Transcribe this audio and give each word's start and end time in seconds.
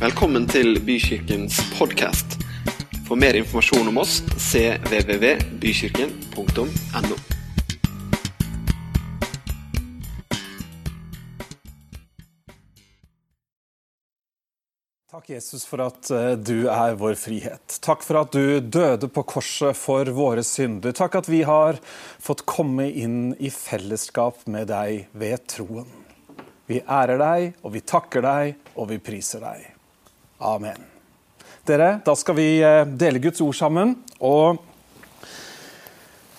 Velkommen 0.00 0.46
til 0.48 0.78
Bykirkens 0.80 1.58
podkast. 1.76 2.40
For 3.04 3.20
mer 3.20 3.36
informasjon 3.36 3.84
om 3.90 3.98
oss 4.00 4.22
cvvvbykirken.no. 4.32 7.16
Takk, 15.10 15.26
Jesus, 15.28 15.66
for 15.68 15.84
at 15.84 16.08
eh, 16.16 16.32
du 16.40 16.72
er 16.72 16.96
vår 16.96 17.12
frihet. 17.20 17.76
Takk 17.84 18.00
for 18.06 18.22
at 18.22 18.32
du 18.32 18.56
døde 18.64 19.04
på 19.12 19.20
korset 19.28 19.76
for 19.76 20.08
våre 20.16 20.40
synder. 20.40 20.96
Takk 20.96 21.20
at 21.20 21.28
vi 21.28 21.44
har 21.44 21.76
fått 22.16 22.48
komme 22.48 22.88
inn 22.88 23.36
i 23.36 23.52
fellesskap 23.52 24.48
med 24.48 24.72
deg 24.72 25.12
ved 25.12 25.44
troen. 25.44 25.84
Vi 26.72 26.80
ærer 26.88 27.20
deg, 27.20 27.52
og 27.60 27.76
vi 27.76 27.84
takker 27.84 28.24
deg, 28.24 28.56
og 28.80 28.88
vi 28.94 28.98
priser 29.10 29.44
deg. 29.44 29.79
Amen. 30.40 30.80
Dere, 31.68 31.98
da 32.00 32.14
skal 32.16 32.36
vi 32.38 32.48
eh, 32.64 32.82
dele 32.88 33.20
Guds 33.20 33.42
ord 33.44 33.56
sammen. 33.58 33.94
og 34.18 34.66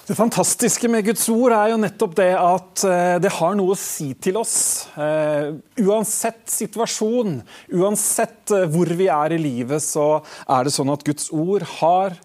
det 0.08 0.16
fantastiske 0.18 0.90
med 0.92 1.06
Guds 1.06 1.28
ord 1.30 1.54
er 1.56 1.70
jo 1.72 1.78
nettopp 1.80 2.16
det 2.18 2.32
at 2.36 2.82
eh, 2.90 3.20
det 3.22 3.30
har 3.38 3.54
noe 3.56 3.76
å 3.76 3.80
si 3.80 4.10
til 4.20 4.40
oss. 4.42 4.90
Uh, 4.98 5.62
uansett 5.86 6.42
situasjon, 6.52 7.38
uansett 7.78 8.52
hvor 8.74 8.92
vi 8.98 9.08
er 9.14 9.38
i 9.38 9.40
livet, 9.40 9.86
så 9.86 10.18
er 10.50 10.66
det 10.66 10.74
sånn 10.76 10.92
at 10.92 11.06
Guds 11.08 11.30
ord 11.30 11.64
har 11.78 12.18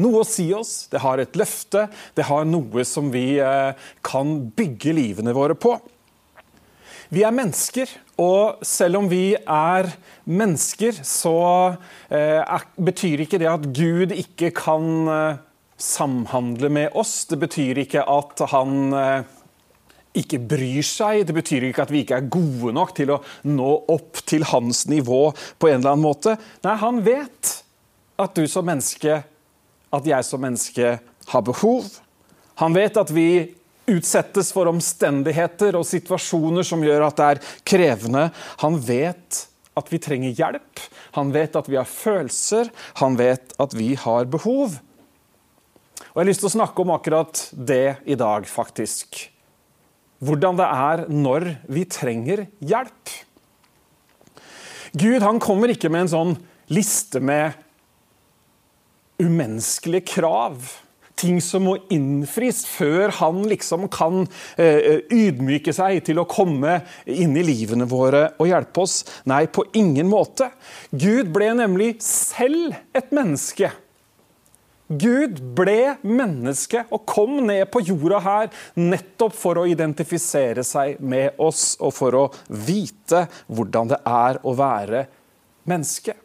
noe 0.00 0.22
å 0.22 0.28
si 0.28 0.46
oss. 0.54 0.86
Det 0.94 1.02
har 1.02 1.20
et 1.20 1.36
løfte. 1.36 1.88
Det 2.14 2.30
har 2.30 2.46
noe 2.48 2.86
som 2.88 3.10
vi 3.12 3.26
kan 4.06 4.38
bygge 4.54 4.94
livene 4.96 5.34
våre 5.36 5.58
på. 5.58 5.74
Vi 7.12 7.26
er 7.26 7.34
mennesker, 7.34 7.90
og 8.20 8.60
selv 8.66 9.00
om 9.00 9.08
vi 9.10 9.34
er 9.34 9.88
mennesker, 10.24 11.00
så 11.02 11.38
uh, 11.74 12.14
er, 12.14 12.68
betyr 12.78 13.24
ikke 13.24 13.40
det 13.42 13.50
at 13.50 13.66
Gud 13.74 14.14
ikke 14.14 14.52
kan 14.54 15.08
samhandle 15.80 16.68
med 16.68 16.94
oss. 16.94 17.24
Det 17.26 17.38
betyr 17.42 17.82
ikke 17.84 18.04
at 18.10 18.42
han 18.52 18.94
eh, 18.94 19.26
ikke 20.20 20.40
bryr 20.48 20.86
seg. 20.86 21.24
Det 21.26 21.36
betyr 21.36 21.68
ikke 21.68 21.86
at 21.86 21.92
vi 21.92 22.04
ikke 22.04 22.20
er 22.20 22.30
gode 22.32 22.74
nok 22.76 22.94
til 22.96 23.14
å 23.16 23.20
nå 23.50 23.72
opp 23.92 24.22
til 24.26 24.46
hans 24.50 24.84
nivå 24.90 25.26
på 25.58 25.70
en 25.70 25.80
eller 25.80 25.94
annen 25.94 26.06
måte. 26.06 26.36
Nei, 26.64 26.76
han 26.80 27.02
vet 27.06 27.58
at 28.20 28.38
du 28.38 28.46
som 28.50 28.66
menneske, 28.68 29.20
at 29.94 30.08
jeg 30.08 30.26
som 30.26 30.42
menneske 30.44 30.96
har 31.32 31.46
behov. 31.46 31.90
Han 32.62 32.76
vet 32.76 32.98
at 33.00 33.10
vi 33.14 33.28
utsettes 33.90 34.52
for 34.54 34.70
omstendigheter 34.70 35.76
og 35.78 35.86
situasjoner 35.88 36.66
som 36.66 36.84
gjør 36.84 37.06
at 37.08 37.18
det 37.18 37.26
er 37.32 37.42
krevende. 37.66 38.28
Han 38.62 38.78
vet 38.80 39.44
at 39.74 39.90
vi 39.90 40.00
trenger 40.02 40.34
hjelp. 40.38 40.82
Han 41.18 41.32
vet 41.34 41.56
at 41.58 41.68
vi 41.70 41.78
har 41.78 41.88
følelser. 41.88 42.70
Han 43.02 43.18
vet 43.18 43.54
at 43.60 43.76
vi 43.76 43.92
har 43.98 44.30
behov. 44.30 44.78
Og 46.14 46.16
Jeg 46.16 46.22
har 46.22 46.30
lyst 46.30 46.44
til 46.44 46.50
å 46.52 46.56
snakke 46.60 46.82
om 46.82 46.94
akkurat 46.94 47.40
det 47.52 47.96
i 48.06 48.14
dag, 48.18 48.46
faktisk. 48.46 49.18
Hvordan 50.24 50.60
det 50.60 50.68
er 50.70 51.04
når 51.10 51.48
vi 51.66 51.84
trenger 51.90 52.46
hjelp. 52.62 53.14
Gud 54.94 55.26
han 55.26 55.42
kommer 55.42 55.72
ikke 55.74 55.90
med 55.90 56.06
en 56.06 56.12
sånn 56.12 56.36
liste 56.70 57.18
med 57.18 57.58
umenneskelige 59.18 60.06
krav. 60.14 60.70
Ting 61.20 61.38
som 61.44 61.66
må 61.68 61.76
innfris 61.94 62.64
før 62.66 63.12
han 63.20 63.44
liksom 63.50 63.86
kan 63.92 64.24
eh, 64.58 65.04
ydmyke 65.14 65.74
seg 65.76 66.02
til 66.08 66.18
å 66.20 66.26
komme 66.28 66.80
inn 67.06 67.36
i 67.38 67.46
livene 67.46 67.86
våre 67.90 68.26
og 68.38 68.50
hjelpe 68.50 68.82
oss. 68.82 68.98
Nei, 69.30 69.44
på 69.46 69.66
ingen 69.78 70.10
måte. 70.10 70.50
Gud 70.90 71.30
ble 71.34 71.52
nemlig 71.60 71.94
selv 72.02 72.74
et 72.96 73.14
menneske 73.14 73.70
Gud 74.88 75.38
ble 75.56 75.94
menneske 76.04 76.82
og 76.92 77.06
kom 77.08 77.38
ned 77.46 77.64
på 77.72 77.80
jorda 77.88 78.18
her 78.20 78.50
nettopp 78.76 79.32
for 79.32 79.60
å 79.60 79.68
identifisere 79.68 80.64
seg 80.66 81.00
med 81.00 81.40
oss 81.40 81.72
og 81.80 81.94
for 81.96 82.18
å 82.18 82.24
vite 82.48 83.24
hvordan 83.48 83.94
det 83.94 84.00
er 84.04 84.42
å 84.44 84.52
være 84.58 85.06
menneske. 85.70 86.18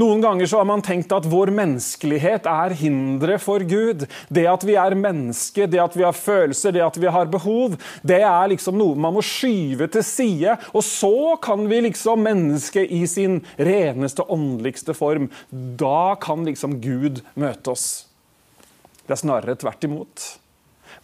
Noen 0.00 0.22
ganger 0.24 0.48
så 0.50 0.60
har 0.60 0.68
man 0.68 0.82
tenkt 0.84 1.12
at 1.14 1.28
vår 1.30 1.52
menneskelighet 1.54 2.48
er 2.50 2.74
hinderet 2.78 3.42
for 3.44 3.64
Gud. 3.66 4.06
Det 4.28 4.46
at 4.50 4.66
vi 4.66 4.76
er 4.80 4.98
mennesker, 4.98 5.70
det 5.70 5.82
at 5.82 5.96
vi 5.96 6.06
har 6.06 6.16
følelser, 6.16 6.74
det 6.76 6.84
at 6.84 6.98
vi 7.00 7.10
har 7.10 7.30
behov, 7.30 7.78
det 8.06 8.20
er 8.26 8.52
liksom 8.52 8.78
noe 8.80 8.98
man 8.98 9.16
må 9.16 9.24
skyve 9.24 9.90
til 9.92 10.06
side. 10.06 10.58
Og 10.74 10.84
så 10.86 11.36
kan 11.42 11.66
vi 11.70 11.82
liksom 11.88 12.22
menneske 12.26 12.84
i 12.84 13.04
sin 13.10 13.40
reneste, 13.58 14.26
åndeligste 14.26 14.96
form. 14.96 15.30
Da 15.50 16.14
kan 16.20 16.46
liksom 16.48 16.78
Gud 16.82 17.24
møte 17.34 17.74
oss. 17.74 17.88
Det 19.06 19.16
er 19.16 19.24
snarere 19.24 19.58
tvert 19.58 19.84
imot. 19.88 20.26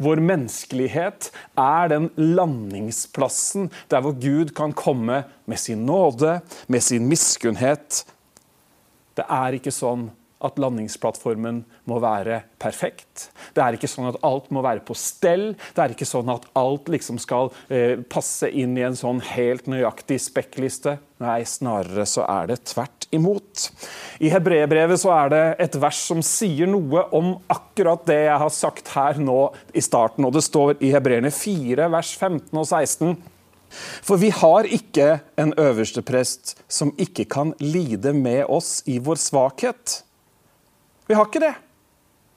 Vår 0.02 0.20
menneskelighet 0.20 1.30
er 1.58 1.88
den 1.92 2.10
landingsplassen 2.18 3.70
der 3.90 4.02
hvor 4.04 4.16
Gud 4.20 4.52
kan 4.56 4.74
komme 4.76 5.22
med 5.48 5.60
sin 5.60 5.86
nåde, 5.88 6.40
med 6.68 6.84
sin 6.84 7.08
miskunnhet, 7.08 8.04
det 9.16 9.26
er 9.32 9.58
ikke 9.58 9.74
sånn 9.74 10.08
at 10.44 10.58
landingsplattformen 10.60 11.62
må 11.88 11.98
være 12.02 12.42
perfekt. 12.60 13.30
Det 13.56 13.62
er 13.62 13.76
ikke 13.76 13.88
sånn 13.88 14.10
at 14.10 14.18
alt 14.26 14.50
må 14.52 14.60
være 14.64 14.82
på 14.84 14.94
stell. 14.98 15.54
Det 15.56 15.82
er 15.82 15.94
ikke 15.94 16.08
sånn 16.08 16.28
at 16.32 16.44
alt 16.58 16.90
liksom 16.92 17.20
skal 17.22 17.48
eh, 17.72 18.02
passe 18.04 18.50
inn 18.52 18.76
i 18.76 18.84
en 18.84 18.98
sånn 18.98 19.22
helt 19.32 19.68
nøyaktig 19.70 20.18
spekkliste. 20.26 20.98
Nei, 21.24 21.40
snarere 21.48 22.04
så 22.08 22.26
er 22.28 22.50
det 22.50 22.58
tvert 22.68 23.06
imot. 23.16 23.70
I 24.20 24.28
hebreerbrevet 24.34 25.00
så 25.00 25.14
er 25.16 25.32
det 25.32 25.44
et 25.64 25.78
vers 25.80 26.02
som 26.10 26.20
sier 26.24 26.68
noe 26.68 27.06
om 27.16 27.32
akkurat 27.52 28.04
det 28.08 28.20
jeg 28.26 28.42
har 28.44 28.52
sagt 28.52 28.92
her 28.92 29.22
nå 29.22 29.40
i 29.72 29.84
starten. 29.84 30.28
Og 30.28 30.36
det 30.36 30.44
står 30.44 30.76
i 30.84 30.92
Hebreerne 30.92 31.32
4, 31.32 31.88
vers 31.96 32.12
15 32.20 32.52
og 32.52 32.68
16. 32.68 33.16
For 33.74 34.20
vi 34.20 34.30
har 34.30 34.68
ikke 34.70 35.20
en 35.40 35.52
øverste 35.60 36.02
prest 36.06 36.56
som 36.68 36.94
ikke 37.00 37.26
kan 37.30 37.52
lide 37.60 38.12
med 38.16 38.44
oss 38.48 38.80
i 38.86 38.98
vår 39.02 39.20
svakhet. 39.20 40.00
Vi 41.06 41.14
har 41.14 41.28
ikke 41.28 41.44
det. 41.44 41.54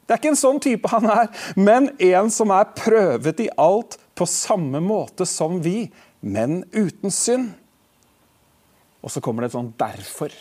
Det 0.06 0.16
er 0.16 0.22
ikke 0.22 0.32
en 0.34 0.42
sånn 0.42 0.62
type 0.64 0.90
han 0.90 1.06
er, 1.06 1.28
men 1.54 1.92
en 2.02 2.32
som 2.34 2.50
er 2.54 2.72
prøvet 2.74 3.44
i 3.46 3.50
alt 3.62 4.00
på 4.18 4.26
samme 4.26 4.82
måte 4.82 5.28
som 5.30 5.60
vi, 5.62 5.92
men 6.26 6.64
uten 6.74 7.14
synd. 7.14 7.52
Og 9.06 9.14
så 9.14 9.22
kommer 9.24 9.46
det 9.46 9.52
et 9.52 9.60
sånt 9.60 9.78
'derfor'. 9.78 10.34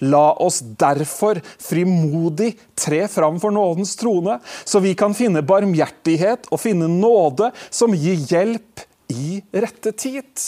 La 0.00 0.32
oss 0.40 0.60
derfor 0.62 1.40
frimodig 1.58 2.54
tre 2.78 3.08
fram 3.08 3.38
for 3.42 3.50
nådens 3.50 3.96
trone, 3.96 4.38
så 4.64 4.80
vi 4.80 4.94
kan 4.94 5.14
finne 5.14 5.42
barmhjertighet 5.42 6.48
og 6.50 6.60
finne 6.60 6.88
nåde 6.88 7.50
som 7.70 7.94
gir 7.94 8.16
hjelp 8.30 8.86
i 9.12 9.42
rette 9.52 9.92
tid. 9.92 10.46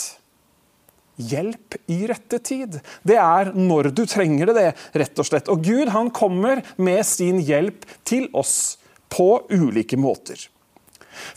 Hjelp 1.15 1.77
i 1.91 2.01
rette 2.09 2.41
tid. 2.43 2.79
Det 3.07 3.19
er 3.21 3.53
når 3.55 3.91
du 3.95 4.03
trenger 4.09 4.51
det, 4.51 4.55
det 4.57 5.03
rett 5.03 5.21
og 5.21 5.29
slett. 5.29 5.51
Og 5.51 5.63
Gud 5.63 5.93
han 5.93 6.11
kommer 6.13 6.63
med 6.75 7.05
sin 7.07 7.39
hjelp 7.45 7.85
til 8.07 8.27
oss 8.35 8.75
på 9.13 9.45
ulike 9.53 9.99
måter. 9.99 10.49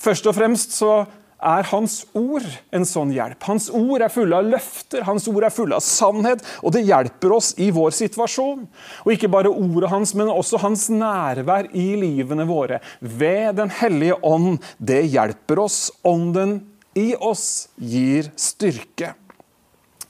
Først 0.01 0.27
og 0.27 0.35
fremst 0.35 0.75
så 0.75 1.05
er 1.39 1.67
Hans 1.71 2.01
ord 2.19 2.47
en 2.75 2.87
sånn 2.89 3.13
hjelp. 3.15 3.39
Hans 3.47 3.69
ord 3.71 4.03
er 4.03 4.11
fulle 4.11 4.41
av 4.41 4.49
løfter, 4.51 5.05
hans 5.07 5.29
ord 5.31 5.47
er 5.47 5.55
fulle 5.55 5.77
av 5.79 5.85
sannhet, 5.87 6.43
og 6.67 6.75
det 6.75 6.83
hjelper 6.89 7.35
oss 7.37 7.53
i 7.63 7.69
vår 7.75 7.95
situasjon. 7.95 8.65
Og 9.05 9.13
ikke 9.15 9.31
bare 9.31 9.53
ordet 9.53 9.93
hans, 9.93 10.15
men 10.19 10.33
også 10.33 10.61
hans 10.65 10.89
nærvær 10.91 11.71
i 11.79 11.93
livene 12.01 12.49
våre. 12.49 12.81
Ved 13.01 13.55
Den 13.59 13.71
hellige 13.71 14.19
ånd. 14.23 14.59
Det 14.79 15.05
hjelper 15.07 15.63
oss. 15.63 15.79
Ånden 16.07 16.59
i 16.99 17.13
oss 17.15 17.69
gir 17.79 18.33
styrke. 18.39 19.15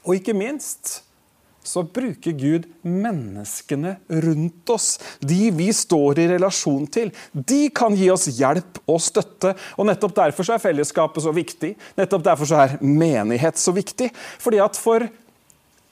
Og 0.07 0.17
ikke 0.17 0.33
minst 0.37 0.99
så 1.69 1.83
bruker 1.85 2.33
Gud 2.33 2.65
menneskene 2.87 3.97
rundt 4.23 4.71
oss, 4.73 4.95
de 5.21 5.51
vi 5.53 5.67
står 5.75 6.23
i 6.23 6.27
relasjon 6.31 6.87
til. 6.89 7.11
De 7.33 7.67
kan 7.75 7.93
gi 7.97 8.07
oss 8.09 8.25
hjelp 8.39 8.81
og 8.89 9.01
støtte. 9.03 9.53
og 9.77 9.89
Nettopp 9.89 10.15
derfor 10.17 10.49
er 10.55 10.63
fellesskapet 10.63 11.25
så 11.25 11.33
viktig. 11.35 11.75
Nettopp 11.99 12.25
derfor 12.25 12.55
er 12.57 12.77
menighet 12.81 13.59
så 13.61 13.75
viktig. 13.75 14.09
Fordi 14.41 14.61
at 14.63 14.79
for 14.79 15.05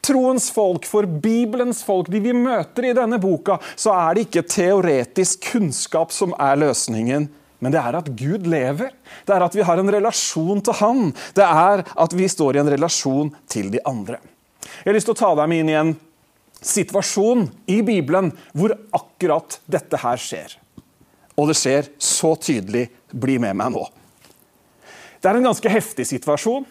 troens 0.08 0.48
folk, 0.56 0.88
for 0.88 1.06
Bibelens 1.06 1.84
folk, 1.86 2.10
de 2.10 2.24
vi 2.24 2.34
møter 2.34 2.90
i 2.90 2.96
denne 2.98 3.20
boka, 3.22 3.60
så 3.76 3.94
er 3.94 4.16
det 4.16 4.28
ikke 4.28 4.48
teoretisk 4.50 5.52
kunnskap 5.52 6.16
som 6.16 6.34
er 6.40 6.58
løsningen. 6.64 7.28
Men 7.60 7.74
det 7.74 7.82
er 7.82 7.98
at 7.98 8.10
Gud 8.20 8.46
lever. 8.50 8.92
Det 9.26 9.34
er 9.34 9.46
at 9.46 9.56
vi 9.58 9.66
har 9.66 9.80
en 9.82 9.94
relasjon 9.94 10.62
til 10.62 10.78
Han. 10.82 11.14
Det 11.36 11.46
er 11.46 11.84
at 11.88 12.16
vi 12.18 12.30
står 12.30 12.58
i 12.58 12.62
en 12.62 12.74
relasjon 12.74 13.32
til 13.50 13.72
de 13.74 13.82
andre. 13.90 14.20
Jeg 14.84 14.92
har 14.92 14.98
lyst 14.98 15.10
til 15.10 15.16
å 15.16 15.22
ta 15.22 15.32
deg 15.40 15.50
med 15.50 15.64
inn 15.64 15.72
i 15.72 15.80
en 15.80 15.94
situasjon 16.62 17.48
i 17.70 17.82
Bibelen 17.86 18.32
hvor 18.58 18.74
akkurat 18.96 19.60
dette 19.70 20.00
her 20.02 20.22
skjer. 20.22 20.58
Og 21.38 21.50
det 21.50 21.58
skjer 21.58 21.92
så 22.02 22.34
tydelig. 22.42 22.88
Bli 23.08 23.38
med 23.40 23.56
meg 23.58 23.72
nå. 23.72 23.86
Det 25.22 25.30
er 25.30 25.38
en 25.40 25.48
ganske 25.50 25.72
heftig 25.72 26.06
situasjon. 26.10 26.66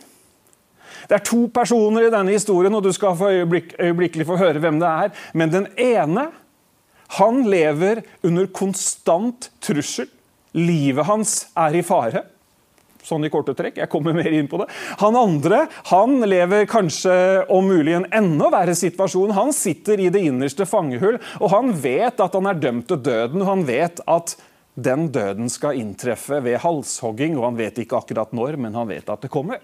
Det 1.06 1.16
er 1.16 1.24
to 1.26 1.46
personer 1.54 2.06
i 2.06 2.12
denne 2.12 2.34
historien, 2.34 2.74
og 2.74 2.82
du 2.82 2.90
skal 2.94 3.14
få 3.18 3.30
øyeblikk, 3.30 3.74
øyeblikkelig 3.78 4.26
få 4.26 4.38
høre 4.40 4.62
hvem 4.62 4.80
det 4.82 4.90
er. 4.90 5.14
Men 5.38 5.52
den 5.52 5.68
ene 5.80 6.28
han 7.18 7.44
lever 7.46 8.02
under 8.26 8.48
konstant 8.50 9.50
trussel. 9.62 10.08
Livet 10.56 11.06
hans 11.06 11.36
er 11.58 11.76
i 11.76 11.84
fare. 11.84 12.24
Sånn 13.06 13.26
i 13.26 13.30
korte 13.30 13.54
trekk. 13.54 13.76
Jeg 13.78 13.90
kommer 13.92 14.16
mer 14.16 14.32
inn 14.34 14.48
på 14.50 14.58
det. 14.58 14.66
Han 15.02 15.14
andre 15.18 15.66
han 15.92 16.18
lever 16.26 16.66
kanskje 16.70 17.14
om 17.54 17.68
mulig 17.70 17.94
en 17.94 18.08
enda 18.10 18.50
verre 18.50 18.74
situasjon. 18.74 19.36
Han 19.36 19.52
sitter 19.54 20.02
i 20.02 20.10
det 20.10 20.24
innerste 20.26 20.66
fangehull, 20.66 21.20
og 21.38 21.52
han 21.52 21.70
vet 21.84 22.18
at 22.22 22.34
han 22.34 22.50
er 22.50 22.58
dømt 22.58 22.88
til 22.90 23.02
døden. 23.06 23.46
Han 23.46 23.62
vet 23.68 24.02
at 24.10 24.34
den 24.76 25.06
døden 25.14 25.48
skal 25.52 25.78
inntreffe 25.78 26.42
ved 26.44 26.60
halshogging, 26.64 27.38
og 27.38 27.50
han 27.50 27.60
vet 27.62 27.78
ikke 27.80 28.00
akkurat 28.00 28.34
når, 28.36 28.58
men 28.60 28.74
han 28.76 28.90
vet 28.90 29.08
at 29.12 29.22
det 29.22 29.32
kommer. 29.32 29.62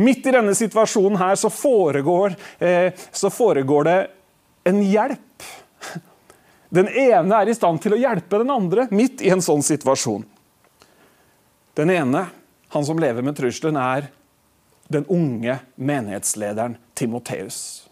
Midt 0.00 0.26
i 0.26 0.32
denne 0.32 0.54
situasjonen 0.56 1.18
her 1.20 1.36
så 1.36 1.50
foregår, 1.52 2.34
eh, 2.58 2.92
så 3.12 3.30
foregår 3.30 3.84
det 3.84 3.98
en 4.64 4.80
hjelp. 4.82 5.48
Den 6.68 6.88
ene 6.88 7.40
er 7.40 7.48
i 7.48 7.56
stand 7.56 7.80
til 7.82 7.96
å 7.96 8.00
hjelpe 8.00 8.42
den 8.42 8.52
andre 8.52 8.86
midt 8.92 9.22
i 9.24 9.32
en 9.32 9.42
sånn 9.44 9.64
situasjon. 9.64 10.26
Den 11.78 11.92
ene, 11.94 12.26
han 12.74 12.84
som 12.84 13.00
lever 13.00 13.24
med 13.24 13.38
trusselen, 13.38 13.78
er 13.80 14.10
den 14.92 15.06
unge 15.08 15.58
menighetslederen 15.76 16.76
Timoteus. 16.96 17.87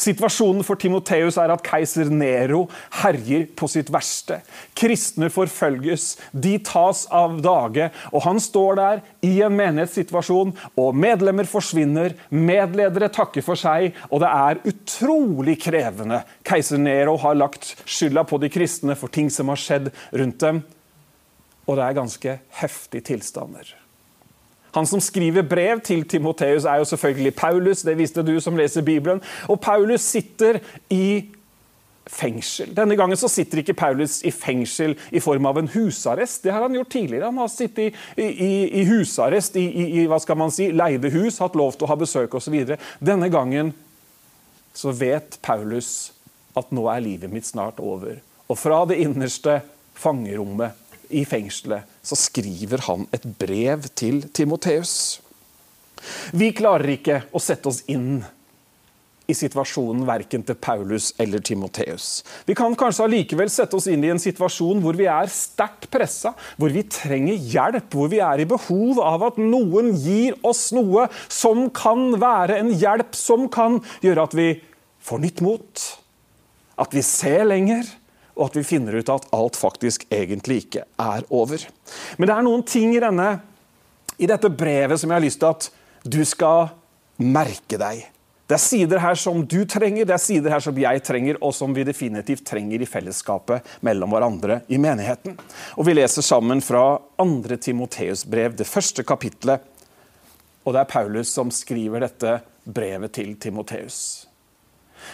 Situasjonen 0.00 0.64
for 0.66 0.80
Timoteus 0.80 1.38
er 1.40 1.52
at 1.54 1.64
keiser 1.66 2.10
Nero 2.12 2.64
herjer 3.02 3.46
på 3.56 3.68
sitt 3.70 3.90
verste. 3.94 4.40
Kristne 4.76 5.30
forfølges, 5.32 6.14
de 6.32 6.56
tas 6.64 7.04
av 7.14 7.38
dage, 7.44 7.90
og 8.12 8.24
han 8.26 8.40
står 8.42 8.80
der 8.80 9.02
i 9.26 9.34
en 9.44 9.56
menighetssituasjon, 9.58 10.54
og 10.80 10.98
medlemmer 10.98 11.48
forsvinner, 11.48 12.16
medledere 12.30 13.10
takker 13.12 13.44
for 13.44 13.58
seg, 13.58 13.94
og 14.10 14.24
det 14.24 14.30
er 14.30 14.62
utrolig 14.72 15.58
krevende. 15.64 16.22
Keiser 16.46 16.80
Nero 16.80 17.16
har 17.22 17.38
lagt 17.38 17.74
skylda 17.84 18.26
på 18.28 18.40
de 18.42 18.50
kristne 18.52 18.98
for 18.98 19.12
ting 19.12 19.30
som 19.32 19.52
har 19.52 19.60
skjedd 19.60 19.92
rundt 20.14 20.40
dem. 20.42 20.64
Og 21.64 21.78
det 21.78 21.86
er 21.86 21.96
ganske 21.96 22.36
heftige 22.60 23.08
tilstander. 23.14 23.83
Han 24.74 24.86
som 24.86 25.02
skriver 25.02 25.46
brev 25.46 25.80
til 25.86 26.02
Timoteus, 26.08 26.64
er 26.64 26.82
jo 26.82 26.88
selvfølgelig 26.90 27.34
Paulus. 27.38 27.82
Det 27.86 27.98
visste 27.98 28.24
du 28.26 28.34
som 28.40 28.56
leser 28.58 28.82
Bibelen. 28.82 29.22
Og 29.48 29.60
Paulus 29.60 30.00
sitter 30.00 30.58
i 30.90 31.30
fengsel. 32.10 32.74
Denne 32.76 32.96
gangen 32.98 33.16
så 33.16 33.28
sitter 33.32 33.62
ikke 33.62 33.76
Paulus 33.78 34.18
i 34.26 34.32
fengsel 34.34 34.96
i 35.14 35.22
form 35.24 35.46
av 35.48 35.58
en 35.60 35.70
husarrest. 35.72 36.42
Det 36.44 36.52
har 36.52 36.66
han 36.66 36.74
gjort 36.76 36.92
tidligere. 36.92 37.30
Han 37.30 37.40
har 37.40 37.48
sittet 37.52 37.94
i, 38.16 38.26
i, 38.26 38.52
i 38.80 38.84
husarrest 38.88 39.56
i, 39.56 39.64
i, 39.84 40.04
hva 40.10 40.18
skal 40.20 40.38
man 40.40 40.52
si, 40.52 40.68
leide 40.74 41.12
hus, 41.14 41.40
hatt 41.40 41.56
lov 41.56 41.78
til 41.78 41.86
å 41.86 41.92
ha 41.94 41.98
besøk 42.00 42.36
osv. 42.36 42.58
Denne 43.00 43.30
gangen 43.32 43.72
så 44.74 44.92
vet 44.94 45.38
Paulus 45.42 46.12
at 46.58 46.70
nå 46.74 46.86
er 46.90 47.02
livet 47.02 47.32
mitt 47.32 47.46
snart 47.46 47.80
over. 47.82 48.18
Og 48.50 48.58
fra 48.58 48.82
det 48.90 49.00
innerste 49.02 49.60
fangerommet 49.96 50.83
i 51.14 51.24
fengselet, 51.28 51.88
så 52.02 52.18
skriver 52.18 52.84
han 52.88 53.08
et 53.14 53.26
brev 53.38 53.88
til 53.96 54.24
Timoteus. 54.34 55.20
Vi 56.36 56.50
klarer 56.56 56.96
ikke 56.96 57.22
å 57.32 57.40
sette 57.42 57.70
oss 57.70 57.84
inn 57.90 58.18
i 59.24 59.34
situasjonen 59.36 60.04
verken 60.04 60.42
til 60.44 60.56
Paulus 60.60 61.12
eller 61.20 61.40
Timoteus. 61.44 62.22
Vi 62.44 62.56
kan 62.56 62.74
kanskje 62.76 63.06
allikevel 63.06 63.48
sette 63.52 63.78
oss 63.78 63.88
inn 63.88 64.04
i 64.04 64.10
en 64.12 64.20
situasjon 64.20 64.82
hvor 64.84 64.98
vi 64.98 65.08
er 65.08 65.30
sterkt 65.32 65.88
pressa, 65.92 66.34
hvor 66.60 66.72
vi 66.74 66.84
trenger 66.92 67.38
hjelp, 67.38 67.88
hvor 67.94 68.12
vi 68.12 68.20
er 68.24 68.42
i 68.42 68.48
behov 68.48 69.00
av 69.00 69.24
at 69.30 69.40
noen 69.40 69.94
gir 69.96 70.36
oss 70.44 70.66
noe 70.76 71.08
som 71.32 71.66
kan 71.72 72.18
være 72.20 72.60
en 72.60 72.72
hjelp 72.76 73.16
som 73.16 73.48
kan 73.52 73.80
gjøre 74.04 74.28
at 74.28 74.36
vi 74.36 74.48
får 75.04 75.24
nytt 75.24 75.44
mot, 75.44 75.86
at 76.80 76.96
vi 76.96 77.04
ser 77.06 77.46
lenger, 77.48 77.88
og 78.34 78.48
at 78.48 78.56
vi 78.58 78.66
finner 78.66 78.98
ut 78.98 79.12
at 79.12 79.28
alt 79.34 79.58
faktisk 79.58 80.06
egentlig 80.12 80.64
ikke 80.64 80.86
er 81.00 81.26
over. 81.30 81.62
Men 82.18 82.28
det 82.28 82.36
er 82.36 82.46
noen 82.46 82.64
ting 82.66 82.94
i, 82.96 83.02
denne, 83.02 83.28
i 84.18 84.30
dette 84.30 84.50
brevet 84.50 85.00
som 85.00 85.10
jeg 85.10 85.20
har 85.20 85.26
lyst 85.26 85.42
til 85.42 85.52
at 85.52 85.70
du 86.04 86.20
skal 86.26 86.72
merke 87.22 87.78
deg. 87.80 88.02
Det 88.44 88.58
er 88.58 88.60
sider 88.60 89.00
her 89.00 89.16
som 89.16 89.38
du 89.48 89.62
trenger, 89.64 90.04
det 90.04 90.12
er 90.18 90.20
sider 90.20 90.52
her 90.52 90.60
som 90.60 90.76
jeg 90.76 91.00
trenger, 91.06 91.38
og 91.40 91.54
som 91.56 91.72
vi 91.72 91.86
definitivt 91.86 92.44
trenger 92.44 92.82
i 92.82 92.88
fellesskapet 92.88 93.64
mellom 93.86 94.12
hverandre 94.12 94.58
i 94.68 94.76
menigheten. 94.76 95.38
Og 95.80 95.86
Vi 95.88 95.94
leser 95.94 96.22
sammen 96.22 96.60
fra 96.60 96.98
2. 97.16 97.56
Timoteus 97.56 98.26
brev, 98.28 98.52
det 98.58 98.68
første 98.68 99.06
kapitlet. 99.06 99.64
Og 100.64 100.74
det 100.74 100.82
er 100.82 100.92
Paulus 100.92 101.32
som 101.32 101.48
skriver 101.52 102.04
dette 102.04 102.38
brevet 102.64 103.16
til 103.16 103.32
Timoteus. 103.40 104.26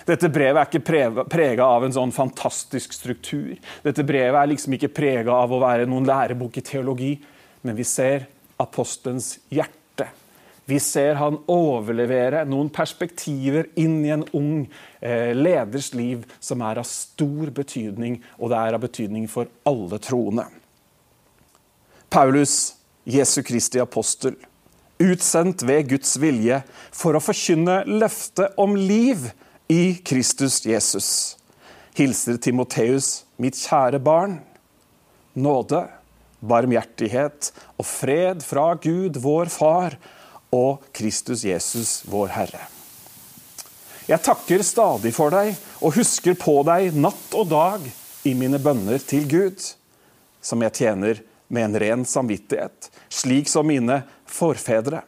Dette 0.08 0.30
brevet 0.32 0.60
er 0.60 0.68
ikke 0.68 1.24
prega 1.30 1.66
av 1.66 1.86
en 1.86 1.94
sånn 1.94 2.14
fantastisk 2.14 2.94
struktur. 2.96 3.56
Dette 3.84 4.04
brevet 4.06 4.38
er 4.40 4.52
liksom 4.52 4.76
ikke 4.76 4.92
prega 4.94 5.34
av 5.34 5.52
å 5.52 5.60
være 5.62 5.88
noen 5.90 6.08
lærebok 6.08 6.60
i 6.60 6.64
teologi, 6.66 7.12
men 7.62 7.76
vi 7.78 7.86
ser 7.86 8.28
apostelens 8.60 9.38
hjerte. 9.52 10.08
Vi 10.70 10.78
ser 10.80 11.16
han 11.18 11.40
overlevere 11.50 12.44
noen 12.46 12.68
perspektiver 12.70 13.66
inn 13.80 13.96
i 14.04 14.12
en 14.14 14.22
ung 14.36 14.68
eh, 15.00 15.32
leders 15.34 15.90
liv 15.98 16.22
som 16.38 16.62
er 16.62 16.78
av 16.78 16.86
stor 16.86 17.50
betydning, 17.56 18.20
og 18.38 18.52
det 18.52 18.60
er 18.60 18.76
av 18.76 18.84
betydning 18.84 19.26
for 19.30 19.50
alle 19.66 19.98
troende. 20.02 20.46
Paulus, 22.10 22.76
Jesu 23.06 23.40
Kristi 23.46 23.82
apostel, 23.82 24.36
utsendt 25.00 25.64
ved 25.66 25.88
Guds 25.94 26.14
vilje 26.20 26.60
for 26.92 27.16
å 27.16 27.22
forkynne 27.24 27.82
løftet 27.88 28.58
om 28.60 28.76
liv 28.76 29.30
i 29.70 29.94
Kristus 29.94 30.66
Jesus. 30.66 31.38
Hilser 31.94 32.36
Timoteus, 32.42 33.24
mitt 33.38 33.54
kjære 33.54 34.00
barn. 34.02 34.40
Nåde, 35.38 35.84
barmhjertighet 36.42 37.52
og 37.78 37.86
fred 37.86 38.42
fra 38.42 38.72
Gud, 38.82 39.20
vår 39.22 39.52
Far, 39.54 39.94
og 40.50 40.82
Kristus 40.90 41.44
Jesus, 41.46 42.00
vår 42.10 42.34
Herre. 42.34 42.64
Jeg 44.10 44.18
takker 44.26 44.66
stadig 44.66 45.14
for 45.14 45.30
deg 45.30 45.54
og 45.78 45.94
husker 46.00 46.34
på 46.34 46.56
deg 46.66 46.90
natt 46.98 47.38
og 47.38 47.46
dag 47.54 47.86
i 48.26 48.34
mine 48.34 48.58
bønner 48.58 48.98
til 48.98 49.30
Gud, 49.30 49.62
som 50.42 50.66
jeg 50.66 50.78
tjener 50.82 51.22
med 51.46 51.68
en 51.68 51.82
ren 51.84 52.02
samvittighet, 52.02 52.90
slik 53.06 53.46
som 53.46 53.70
mine 53.70 54.02
forfedre. 54.26 55.06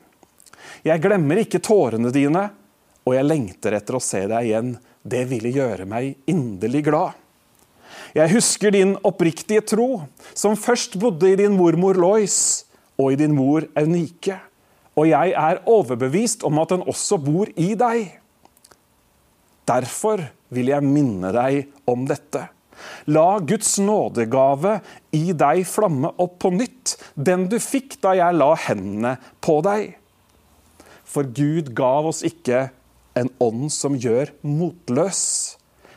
Jeg 0.87 1.03
glemmer 1.03 1.43
ikke 1.43 1.59
tårene 1.59 2.15
dine 2.15 2.53
og 3.03 3.17
jeg 3.17 3.27
lengter 3.27 3.77
etter 3.77 3.99
å 3.99 4.03
se 4.03 4.23
deg 4.31 4.49
igjen. 4.49 4.77
Det 5.03 5.25
ville 5.31 5.51
gjøre 5.51 5.87
meg 5.89 6.15
inderlig 6.31 6.85
glad. 6.87 7.19
Jeg 8.13 8.35
husker 8.35 8.75
din 8.75 8.95
oppriktige 9.09 9.65
tro, 9.65 10.05
som 10.37 10.59
først 10.59 10.99
bodde 11.01 11.31
i 11.33 11.39
din 11.41 11.57
mormor 11.57 11.99
Lois 11.99 12.65
og 13.01 13.15
i 13.15 13.19
din 13.19 13.35
mor 13.35 13.67
Eunike. 13.79 14.37
Og 14.93 15.09
jeg 15.09 15.33
er 15.39 15.63
overbevist 15.71 16.45
om 16.45 16.61
at 16.61 16.75
den 16.75 16.85
også 16.85 17.19
bor 17.23 17.49
i 17.57 17.73
deg. 17.79 18.19
Derfor 19.69 20.27
vil 20.53 20.69
jeg 20.73 20.85
minne 20.85 21.33
deg 21.33 21.73
om 21.89 22.05
dette. 22.09 22.51
La 23.07 23.39
Guds 23.41 23.77
nådegave 23.81 24.79
i 25.15 25.33
deg 25.39 25.63
flamme 25.69 26.11
opp 26.21 26.39
på 26.43 26.53
nytt, 26.55 26.97
den 27.15 27.47
du 27.51 27.59
fikk 27.63 27.97
da 28.03 28.15
jeg 28.19 28.37
la 28.37 28.53
hendene 28.67 29.17
på 29.41 29.61
deg. 29.65 29.97
For 31.07 31.29
Gud 31.29 31.73
gav 31.79 32.09
oss 32.11 32.23
ikke 32.27 32.67
en 33.19 33.31
ånd 33.43 33.69
som 33.73 33.97
gjør 33.99 34.33
motløs. 34.47 35.23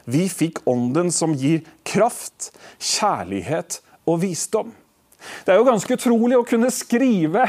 Vi 0.05 0.27
fikk 0.29 0.61
ånden 0.69 1.11
som 1.13 1.33
gir 1.37 1.63
kraft, 1.87 2.51
kjærlighet 2.77 3.79
og 4.05 4.21
visdom. 4.21 4.73
Det 5.45 5.53
er 5.53 5.59
jo 5.59 5.67
ganske 5.67 5.97
utrolig 5.97 6.37
å 6.37 6.45
kunne 6.45 6.69
skrive 6.73 7.47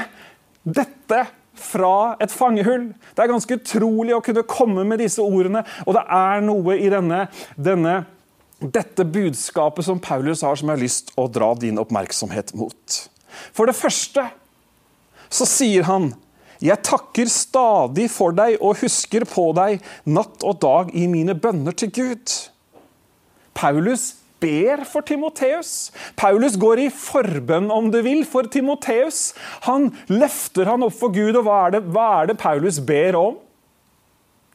dette 0.64 1.26
fra 1.56 2.16
et 2.22 2.32
fangehull. 2.32 2.90
Det 3.12 3.24
er 3.24 3.32
ganske 3.32 3.58
utrolig 3.58 4.14
å 4.16 4.22
kunne 4.24 4.44
komme 4.48 4.84
med 4.88 5.00
disse 5.02 5.24
ordene, 5.24 5.64
og 5.84 5.96
det 5.96 6.04
er 6.12 6.44
noe 6.44 6.76
i 6.80 6.88
denne, 6.92 7.26
denne, 7.56 7.98
dette 8.60 9.04
budskapet 9.04 9.84
som 9.84 10.00
Paulus 10.00 10.44
har, 10.44 10.56
som 10.56 10.70
jeg 10.70 10.78
har 10.78 10.84
lyst 10.84 11.12
å 11.20 11.26
dra 11.32 11.52
din 11.60 11.80
oppmerksomhet 11.80 12.54
mot. 12.56 13.00
For 13.52 13.68
det 13.68 13.76
første 13.76 14.28
så 15.32 15.48
sier 15.48 15.84
han 15.88 16.12
jeg 16.62 16.82
takker 16.86 17.30
stadig 17.30 18.08
for 18.12 18.36
deg 18.36 18.60
og 18.60 18.80
husker 18.82 19.26
på 19.28 19.50
deg 19.56 19.82
natt 20.08 20.44
og 20.46 20.60
dag 20.62 20.92
i 20.96 21.06
mine 21.10 21.36
bønner 21.38 21.76
til 21.76 21.92
Gud. 21.92 22.36
Paulus 23.56 24.14
ber 24.40 24.84
for 24.88 25.04
Timoteus. 25.06 25.90
Paulus 26.16 26.58
går 26.60 26.86
i 26.86 26.90
forbønn, 26.92 27.70
om 27.72 27.88
du 27.92 28.02
vil, 28.04 28.24
for 28.28 28.48
Timoteus. 28.52 29.30
Han 29.68 29.90
løfter 30.12 30.68
han 30.68 30.84
opp 30.86 30.96
for 30.98 31.14
Gud, 31.14 31.38
og 31.38 31.46
hva 31.46 31.62
er, 31.66 31.76
det, 31.76 31.82
hva 31.94 32.08
er 32.20 32.32
det 32.32 32.38
Paulus 32.40 32.80
ber 32.84 33.18
om? 33.20 33.38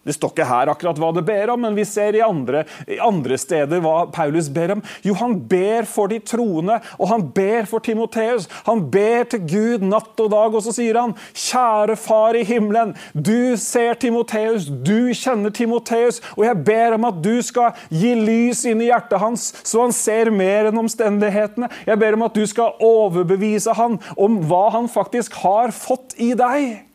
Det 0.01 0.15
står 0.15 0.31
ikke 0.33 0.45
her 0.49 0.69
akkurat 0.71 0.97
hva 0.97 1.11
det 1.13 1.21
ber 1.27 1.51
om, 1.53 1.61
men 1.61 1.75
vi 1.77 1.83
ser 1.85 2.15
i 2.17 2.23
andre, 2.25 2.63
i 2.89 2.97
andre, 3.03 3.37
steder 3.37 3.83
hva 3.83 4.07
Paulus 4.13 4.47
ber 4.49 4.73
om. 4.73 4.81
Jo, 5.05 5.13
han 5.19 5.35
ber 5.51 5.85
for 5.89 6.09
de 6.09 6.17
troende, 6.25 6.79
og 6.97 7.11
han 7.11 7.27
ber 7.35 7.69
for 7.69 7.85
Timoteus. 7.85 8.47
Han 8.65 8.81
ber 8.93 9.29
til 9.29 9.45
Gud 9.45 9.85
natt 9.85 10.17
og 10.23 10.31
dag, 10.33 10.57
og 10.57 10.65
så 10.65 10.73
sier 10.73 10.97
han, 10.97 11.13
kjære 11.37 11.99
Far 12.01 12.37
i 12.39 12.43
himmelen, 12.47 12.95
du 13.13 13.53
ser 13.61 13.99
Timoteus, 14.01 14.65
du 14.71 15.13
kjenner 15.17 15.53
Timoteus, 15.53 16.21
og 16.33 16.47
jeg 16.47 16.61
ber 16.65 16.97
om 16.97 17.09
at 17.11 17.21
du 17.21 17.35
skal 17.45 17.77
gi 17.93 18.15
lys 18.17 18.65
inn 18.69 18.81
i 18.81 18.89
hjertet 18.89 19.21
hans, 19.21 19.51
så 19.61 19.85
han 19.85 19.93
ser 19.95 20.33
mer 20.33 20.71
enn 20.71 20.81
omstendighetene. 20.81 21.69
Jeg 21.85 22.01
ber 22.01 22.17
om 22.17 22.25
at 22.25 22.37
du 22.37 22.47
skal 22.49 22.73
overbevise 22.81 23.77
han 23.77 24.01
om 24.17 24.41
hva 24.49 24.69
han 24.79 24.89
faktisk 24.89 25.37
har 25.45 25.75
fått 25.75 26.17
i 26.17 26.33
deg. 26.37 26.90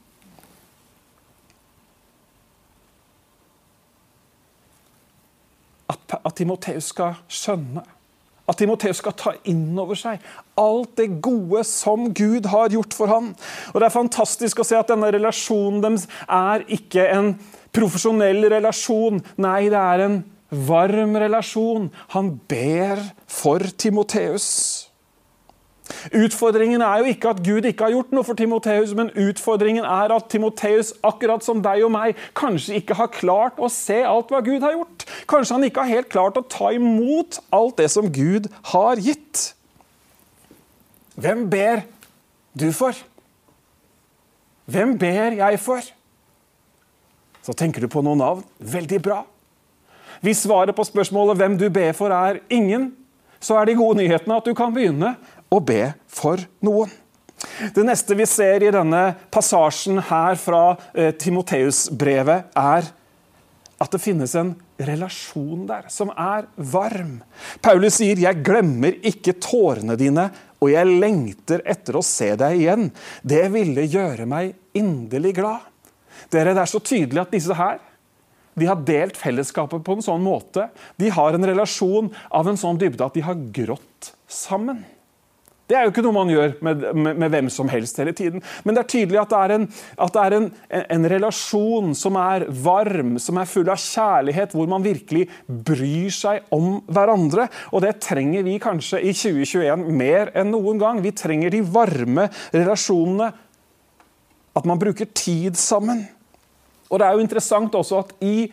At, 5.92 6.18
at 6.18 6.34
Timoteus 6.38 6.90
skal 6.92 7.18
skjønne. 7.28 7.84
At 8.46 8.60
Timoteus 8.60 9.00
skal 9.00 9.14
ta 9.18 9.32
inn 9.50 9.74
over 9.78 9.98
seg 9.98 10.22
alt 10.60 10.94
det 11.00 11.08
gode 11.24 11.64
som 11.66 12.10
Gud 12.14 12.46
har 12.52 12.70
gjort 12.70 12.94
for 12.94 13.10
ham. 13.10 13.32
Og 13.72 13.80
Det 13.80 13.88
er 13.88 13.94
fantastisk 13.94 14.62
å 14.62 14.66
se 14.66 14.78
at 14.78 14.90
denne 14.92 15.10
relasjonen 15.14 15.82
deres 15.82 16.06
er 16.30 16.66
ikke 16.78 17.08
en 17.10 17.34
profesjonell 17.74 18.46
relasjon. 18.54 19.20
Nei, 19.42 19.66
det 19.72 19.82
er 19.82 20.04
en 20.06 20.20
varm 20.68 21.18
relasjon. 21.18 21.90
Han 22.14 22.36
ber 22.48 23.02
for 23.26 23.66
Timoteus. 23.78 24.48
Utfordringen 26.14 26.82
er 26.84 27.00
jo 27.02 27.10
ikke 27.10 27.32
at 27.32 27.42
Gud 27.42 27.66
ikke 27.66 27.86
har 27.86 27.94
gjort 27.94 28.12
noe 28.14 28.26
for 28.26 28.38
Timoteus, 28.38 28.92
men 28.98 29.10
utfordringen 29.16 29.84
er 29.84 30.14
at 30.14 30.28
Timoteus, 30.30 30.92
akkurat 31.06 31.44
som 31.44 31.62
deg 31.64 31.82
og 31.86 31.92
meg, 31.94 32.20
kanskje 32.36 32.78
ikke 32.80 32.98
har 32.98 33.12
klart 33.14 33.58
å 33.58 33.70
se 33.72 33.98
alt 34.06 34.30
hva 34.30 34.42
Gud 34.46 34.64
har 34.66 34.76
gjort. 34.76 35.06
Kanskje 35.30 35.58
han 35.58 35.66
ikke 35.68 35.84
har 35.84 35.94
helt 35.98 36.10
klart 36.12 36.38
å 36.38 36.46
ta 36.46 36.72
imot 36.76 37.40
alt 37.54 37.78
det 37.80 37.90
som 37.94 38.10
Gud 38.12 38.50
har 38.72 39.02
gitt. 39.02 39.50
Hvem 41.16 41.46
ber 41.50 41.86
du 42.56 42.68
for? 42.76 42.96
Hvem 44.66 44.96
ber 44.98 45.38
jeg 45.38 45.62
for? 45.62 45.88
Så 47.46 47.54
tenker 47.54 47.84
du 47.84 47.88
på 47.90 48.02
noen 48.02 48.20
navn. 48.20 48.44
Veldig 48.58 49.00
bra. 49.02 49.22
Hvis 50.25 50.42
svaret 50.46 50.75
på 50.76 50.84
spørsmålet 50.86 51.38
hvem 51.38 51.58
du 51.60 51.68
ber 51.70 51.92
for, 51.96 52.10
er 52.10 52.40
ingen, 52.50 52.90
så 53.40 53.58
er 53.60 53.68
de 53.68 53.76
gode 53.78 54.00
nyhetene 54.00 54.38
at 54.40 54.48
du 54.48 54.54
kan 54.56 54.72
begynne 54.75 55.12
å 55.52 55.60
be 55.60 55.92
for 56.10 56.42
noen. 56.64 56.92
Det 57.74 57.84
neste 57.84 58.16
vi 58.16 58.26
ser 58.28 58.64
i 58.64 58.72
denne 58.72 59.02
passasjen 59.32 60.00
her 60.08 60.38
fra 60.40 60.76
eh, 60.96 61.12
Timoteus-brevet, 61.16 62.52
er 62.56 62.88
at 63.76 63.92
det 63.92 64.00
finnes 64.00 64.32
en 64.40 64.54
relasjon 64.80 65.66
der 65.68 65.90
som 65.92 66.10
er 66.12 66.46
varm. 66.56 67.20
Paulus 67.60 67.98
sier, 68.00 68.16
'Jeg 68.16 68.42
glemmer 68.44 68.96
ikke 69.04 69.36
tårene 69.36 69.98
dine, 70.00 70.30
og 70.60 70.72
jeg 70.72 70.96
lengter 71.00 71.60
etter 71.64 71.96
å 71.96 72.04
se 72.04 72.32
deg 72.36 72.56
igjen.' 72.56 72.90
'Det 73.22 73.44
ville 73.52 73.84
gjøre 73.84 74.26
meg 74.26 74.54
inderlig 74.74 75.36
glad.' 75.36 75.72
Dere, 76.32 76.54
Det 76.54 76.62
er 76.62 76.72
så 76.72 76.80
tydelig 76.80 77.20
at 77.20 77.30
disse 77.30 77.54
her 77.54 77.78
de 78.56 78.64
har 78.64 78.80
delt 78.80 79.16
fellesskapet 79.20 79.84
på 79.84 79.92
en 79.92 80.02
sånn 80.02 80.22
måte. 80.24 80.70
De 80.96 81.10
har 81.12 81.34
en 81.36 81.44
relasjon 81.44 82.08
av 82.32 82.48
en 82.48 82.56
sånn 82.56 82.78
dybde 82.80 83.04
at 83.04 83.12
de 83.12 83.20
har 83.20 83.36
grått 83.52 84.14
sammen. 84.26 84.80
Det 85.66 85.75
er 85.75 85.82
jo 85.82 85.90
ikke 85.90 86.02
noe 86.04 86.14
man 86.14 86.28
gjør 86.30 86.52
med, 86.62 86.82
med, 86.94 87.18
med, 87.18 87.32
hvem 87.35 87.49
som 87.50 87.70
helst 87.70 87.96
hele 87.99 88.12
tiden. 88.14 88.42
Men 88.62 88.76
det 88.76 88.85
er 88.85 88.90
tydelig 88.92 89.18
at 89.18 89.32
det 89.32 89.38
er, 89.40 89.54
en, 89.56 89.64
det 89.66 90.23
er 90.23 90.37
en, 90.37 90.49
en, 90.78 91.06
relasjon 91.11 91.94
som 91.99 92.18
er 92.23 92.44
varm, 92.62 93.16
som 93.23 93.40
er 93.42 93.50
full 93.50 93.70
av 93.73 93.80
kjærlighet, 93.82 94.54
hvor 94.54 94.70
man 94.70 94.87
virkelig 94.87 95.25
bryr 95.46 96.14
seg 96.14 96.46
om 96.54 96.78
hverandre. 96.87 97.49
Og 97.75 97.82
det 97.82 97.96
trenger 98.06 98.46
vi 98.46 98.61
kanskje 98.62 99.02
i 99.02 99.11
2021 99.11 99.88
mer 99.90 100.30
enn 100.38 100.54
noen 100.54 100.78
gang. 100.82 101.02
Vi 101.02 101.14
trenger 101.18 101.50
de 101.50 101.64
varme 101.66 102.28
relasjonene. 102.54 103.32
At 104.56 104.70
man 104.70 104.78
bruker 104.80 105.11
tid 105.11 105.58
sammen. 105.61 106.06
Og 106.87 107.00
det 107.02 107.08
er 107.08 107.16
jo 107.16 107.25
interessant 107.26 107.75
også 107.75 108.04
at 108.04 108.14
i 108.23 108.46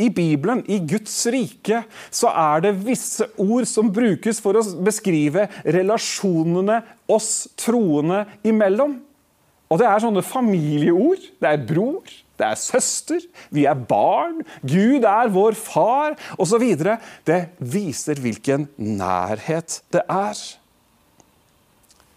i 0.00 0.08
Bibelen, 0.12 0.62
i 0.70 0.78
Guds 0.88 1.14
rike, 1.32 1.82
så 2.10 2.30
er 2.32 2.64
det 2.64 2.76
visse 2.86 3.26
ord 3.40 3.66
som 3.68 3.90
brukes 3.92 4.40
for 4.42 4.56
å 4.56 4.64
beskrive 4.84 5.46
relasjonene 5.64 6.80
oss 7.12 7.48
troende 7.60 8.24
imellom. 8.48 8.96
Og 9.72 9.80
det 9.80 9.88
er 9.88 10.02
sånne 10.04 10.24
familieord. 10.24 11.22
Det 11.40 11.48
er 11.48 11.64
bror, 11.68 12.08
det 12.36 12.48
er 12.48 12.58
søster, 12.60 13.22
vi 13.54 13.64
er 13.68 13.78
barn, 13.88 14.42
Gud 14.64 15.06
er 15.08 15.32
vår 15.32 15.56
far, 15.56 16.16
osv. 16.40 16.64
Det 17.28 17.40
viser 17.60 18.20
hvilken 18.20 18.68
nærhet 18.76 19.80
det 19.94 20.04
er. 20.08 20.42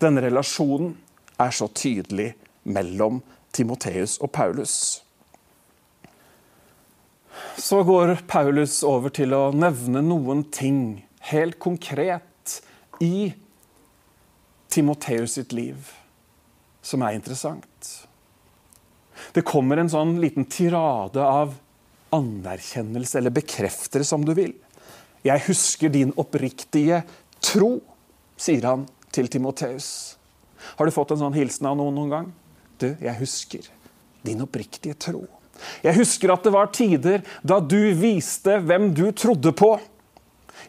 Denne 0.03 0.25
relasjonen 0.25 0.95
er 1.39 1.55
så 1.55 1.69
tydelig 1.71 2.33
mellom 2.67 3.21
Timoteus 3.55 4.17
og 4.19 4.33
Paulus 4.35 5.04
så 7.57 7.81
går 7.83 8.17
Paulus 8.27 8.81
over 8.87 9.13
til 9.15 9.33
å 9.35 9.49
nevne 9.55 10.03
noen 10.05 10.43
ting 10.53 11.05
helt 11.31 11.59
konkret 11.59 12.59
i 13.03 13.33
Timoteus 14.71 15.37
sitt 15.37 15.55
liv 15.55 15.91
som 16.85 17.01
er 17.01 17.15
interessant. 17.17 17.91
Det 19.33 19.45
kommer 19.47 19.79
en 19.79 19.89
sånn 19.89 20.17
liten 20.21 20.45
tirade 20.51 21.23
av 21.23 21.55
anerkjennelse, 22.15 23.17
eller 23.19 23.33
bekreftere, 23.33 24.05
som 24.07 24.23
du 24.25 24.33
vil. 24.37 24.53
Jeg 25.25 25.45
husker 25.47 25.89
din 25.89 26.13
oppriktige 26.21 27.01
tro, 27.43 27.79
sier 28.37 28.67
han 28.69 28.85
til 29.15 29.29
Timoteus. 29.31 29.87
Har 30.77 30.85
du 30.85 30.93
fått 30.93 31.15
en 31.15 31.23
sånn 31.23 31.37
hilsen 31.37 31.71
av 31.71 31.79
noen 31.79 31.97
noen 31.97 32.13
gang? 32.13 32.29
Du, 32.77 32.91
jeg 32.93 33.17
husker 33.21 33.71
din 34.25 34.43
oppriktige 34.45 34.97
tro. 34.99 35.23
Jeg 35.83 35.97
husker 35.97 36.33
at 36.33 36.45
det 36.45 36.53
var 36.55 36.71
tider 36.73 37.25
da 37.43 37.59
du 37.59 37.79
viste 37.97 38.59
hvem 38.63 38.91
du 38.95 39.09
trodde 39.11 39.53
på. 39.55 39.75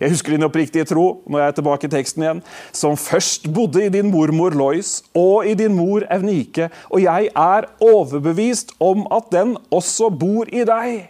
Jeg 0.01 0.13
husker 0.13 0.35
din 0.35 0.45
oppriktige 0.45 0.85
tro 0.85 1.23
når 1.25 1.41
jeg 1.41 1.49
er 1.49 1.57
tilbake 1.57 1.89
i 1.89 1.93
teksten 1.93 2.25
igjen, 2.25 2.43
som 2.73 2.99
først 3.01 3.49
bodde 3.55 3.87
i 3.87 3.93
din 3.93 4.11
mormor 4.13 4.57
Lois 4.57 4.99
og 5.17 5.47
i 5.49 5.55
din 5.57 5.77
mor 5.77 6.05
Evnike, 6.13 6.69
og 6.91 7.03
jeg 7.03 7.31
er 7.33 7.69
overbevist 7.81 8.75
om 8.81 9.07
at 9.13 9.31
den 9.33 9.57
også 9.73 10.11
bor 10.13 10.51
i 10.53 10.67
deg. 10.69 11.07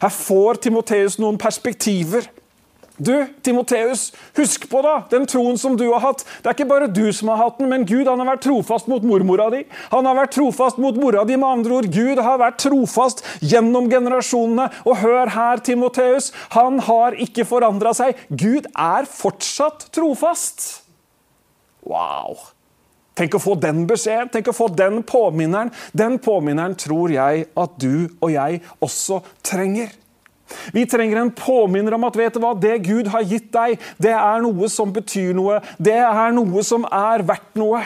Her 0.00 0.12
får 0.12 0.62
Timoteus 0.64 1.18
noen 1.20 1.38
perspektiver 1.40 2.28
du, 2.96 3.26
Timoteus, 3.44 4.08
husk 4.36 4.64
på 4.70 4.80
da, 4.84 4.94
den 5.10 5.26
troen 5.28 5.58
som 5.60 5.76
du 5.76 5.84
har 5.90 6.00
hatt. 6.00 6.24
Det 6.40 6.48
er 6.48 6.56
ikke 6.56 6.68
bare 6.70 6.88
du 6.88 7.04
som 7.12 7.28
har 7.32 7.42
hatt 7.42 7.60
den, 7.60 7.68
men 7.72 7.84
Gud 7.88 8.08
han 8.08 8.22
har 8.22 8.30
vært 8.30 8.46
trofast 8.46 8.88
mot 8.88 9.04
mormora 9.04 9.50
di. 9.52 9.62
Han 9.92 10.08
har 10.08 10.16
vært 10.16 10.34
trofast 10.38 10.80
mot 10.80 10.96
mora 10.96 11.26
di, 11.28 11.36
med 11.36 11.48
andre 11.48 11.78
ord. 11.80 11.90
Gud 11.92 12.22
har 12.24 12.40
vært 12.40 12.58
trofast 12.64 13.22
gjennom 13.44 13.90
generasjonene. 13.92 14.70
Og 14.88 15.00
hør 15.02 15.32
her, 15.36 15.60
Timoteus, 15.66 16.32
han 16.56 16.80
har 16.88 17.18
ikke 17.20 17.44
forandra 17.48 17.92
seg. 17.96 18.16
Gud 18.32 18.70
er 18.72 19.08
fortsatt 19.10 19.90
trofast. 19.96 20.68
Wow! 21.86 22.40
Tenk 23.16 23.36
å 23.36 23.40
få 23.40 23.54
den 23.56 23.86
beskjeden, 23.88 24.28
tenk 24.32 24.50
å 24.52 24.56
få 24.56 24.66
den 24.76 25.00
påminneren. 25.08 25.70
Den 25.96 26.18
påminneren 26.20 26.76
tror 26.76 27.12
jeg 27.12 27.46
at 27.56 27.78
du 27.80 28.08
og 28.20 28.28
jeg 28.34 28.60
også 28.84 29.22
trenger. 29.46 29.94
Vi 30.74 30.86
trenger 30.86 31.20
en 31.20 31.32
påminner 31.34 31.96
om 31.96 32.06
at 32.06 32.16
vet 32.18 32.34
du 32.36 32.40
hva, 32.42 32.52
det 32.54 32.78
Gud 32.86 33.10
har 33.12 33.26
gitt 33.26 33.48
deg, 33.54 33.80
det 34.02 34.14
er 34.14 34.42
noe 34.44 34.70
som 34.72 34.92
betyr 34.94 35.34
noe. 35.36 35.60
Det 35.78 35.98
er 35.98 36.34
noe 36.36 36.64
som 36.66 36.86
er 36.90 37.24
verdt 37.26 37.58
noe. 37.58 37.82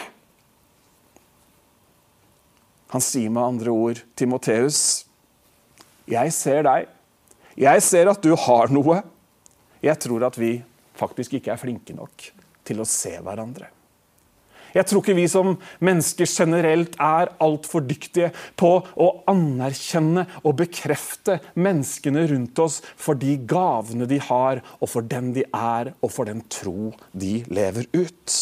Han 2.91 3.05
sier 3.05 3.31
med 3.31 3.43
andre 3.45 3.71
ord, 3.71 4.01
Timoteus, 4.19 5.07
jeg 6.11 6.33
ser 6.35 6.65
deg. 6.67 6.89
Jeg 7.61 7.83
ser 7.87 8.11
at 8.11 8.23
du 8.25 8.33
har 8.35 8.73
noe. 8.73 8.99
Jeg 9.81 9.97
tror 10.03 10.27
at 10.27 10.37
vi 10.39 10.57
faktisk 10.99 11.39
ikke 11.39 11.55
er 11.55 11.61
flinke 11.61 11.95
nok 11.97 12.27
til 12.67 12.83
å 12.83 12.89
se 12.89 13.15
hverandre. 13.23 13.71
Jeg 14.75 14.87
tror 14.87 15.03
ikke 15.03 15.17
vi 15.19 15.27
som 15.31 15.57
mennesker 15.83 16.29
generelt 16.29 16.97
er 17.01 17.33
altfor 17.43 17.85
dyktige 17.87 18.31
på 18.61 18.73
å 18.81 19.09
anerkjenne 19.31 20.27
og 20.45 20.59
bekrefte 20.63 21.41
menneskene 21.55 22.27
rundt 22.31 22.63
oss 22.63 22.81
for 22.95 23.19
de 23.19 23.37
gavene 23.51 24.09
de 24.11 24.21
har, 24.31 24.63
og 24.79 24.93
for 24.93 25.07
den 25.07 25.33
de 25.37 25.45
er, 25.51 25.95
og 26.01 26.15
for 26.15 26.31
den 26.31 26.45
tro 26.53 26.93
de 27.13 27.41
lever 27.51 27.89
ut. 27.97 28.37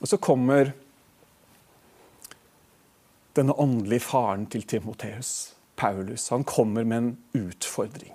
Og 0.00 0.10
så 0.10 0.18
kommer 0.20 0.74
denne 3.36 3.56
åndelige 3.60 4.04
faren 4.04 4.46
til 4.52 4.62
Timoteus, 4.68 5.54
Paulus. 5.76 6.28
Han 6.28 6.44
kommer 6.44 6.84
med 6.84 6.98
en 6.98 7.10
utfordring. 7.34 8.14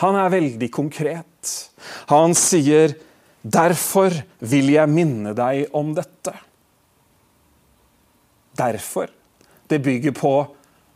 Han 0.00 0.16
er 0.16 0.32
veldig 0.32 0.70
konkret. 0.72 1.70
Han 2.08 2.34
sier, 2.34 2.94
'Derfor 3.40 4.12
vil 4.40 4.70
jeg 4.70 4.88
minne 4.88 5.34
deg 5.34 5.68
om 5.72 5.94
dette'. 5.94 6.36
derfor. 8.60 9.08
Det 9.66 9.78
bygger 9.82 10.12
på 10.12 10.46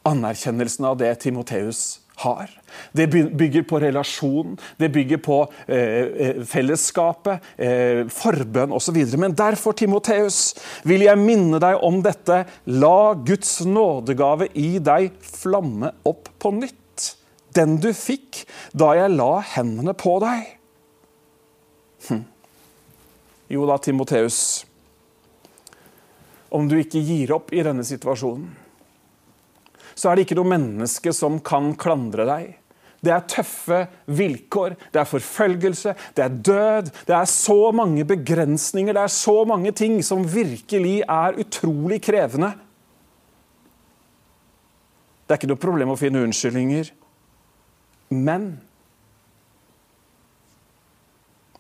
anerkjennelsen 0.05 0.85
av 0.85 0.99
det 1.01 1.15
Timoteus 1.23 2.01
har. 2.17 2.51
Det 2.93 3.07
bygger 3.11 3.63
på 3.63 3.81
relasjon, 3.83 4.59
det 4.79 4.91
bygger 4.93 5.21
på 5.23 5.39
eh, 5.67 6.05
eh 6.27 6.43
fellesskapet, 6.47 7.43
eh, 7.57 8.05
forbønn 8.11 8.75
osv. 8.75 8.99
Men 9.19 9.35
derfor, 9.35 9.73
Timoteus, 9.73 10.55
vil 10.85 11.07
jeg 11.07 11.19
minne 11.19 11.59
deg 11.63 11.81
om 11.83 12.03
dette. 12.03 12.45
La 12.67 13.15
Guds 13.15 13.61
nådegave 13.67 14.51
i 14.55 14.79
deg 14.79 15.11
flamme 15.23 15.95
opp 16.05 16.29
på 16.39 16.55
nytt. 16.55 16.84
Den 17.55 17.79
du 17.83 17.91
fikk 17.95 18.43
da 18.75 18.93
jeg 18.99 19.15
la 19.15 19.39
hendene 19.55 19.95
på 19.99 20.17
deg. 20.25 20.49
Hm. 22.09 22.25
Jo 23.55 23.69
da, 23.69 23.79
Timoteus. 23.79 24.65
Om 26.55 26.69
du 26.71 26.77
ikke 26.79 27.03
gir 27.03 27.35
opp 27.35 27.53
i 27.55 27.63
denne 27.67 27.85
situasjonen, 27.87 28.51
så 29.95 30.11
er 30.11 30.17
det 30.17 30.27
ikke 30.27 30.39
noe 30.41 30.51
menneske 30.51 31.13
som 31.15 31.39
kan 31.43 31.73
klandre 31.79 32.27
deg. 32.27 32.53
Det 33.05 33.13
er 33.13 33.27
tøffe 33.29 33.79
vilkår, 34.17 34.75
det 34.95 35.01
er 35.03 35.09
forfølgelse, 35.09 35.93
det 36.17 36.25
er 36.25 36.37
død. 36.49 36.91
Det 37.07 37.15
er 37.15 37.29
så 37.29 37.59
mange 37.77 38.07
begrensninger, 38.09 38.97
det 38.97 39.03
er 39.03 39.13
så 39.13 39.37
mange 39.49 39.75
ting 39.77 39.99
som 40.03 40.25
virkelig 40.25 41.03
er 41.03 41.41
utrolig 41.43 42.01
krevende. 42.07 42.55
Det 45.25 45.35
er 45.35 45.41
ikke 45.41 45.53
noe 45.53 45.61
problem 45.61 45.93
å 45.93 46.01
finne 46.01 46.25
unnskyldninger. 46.25 46.91
Men 48.09 48.59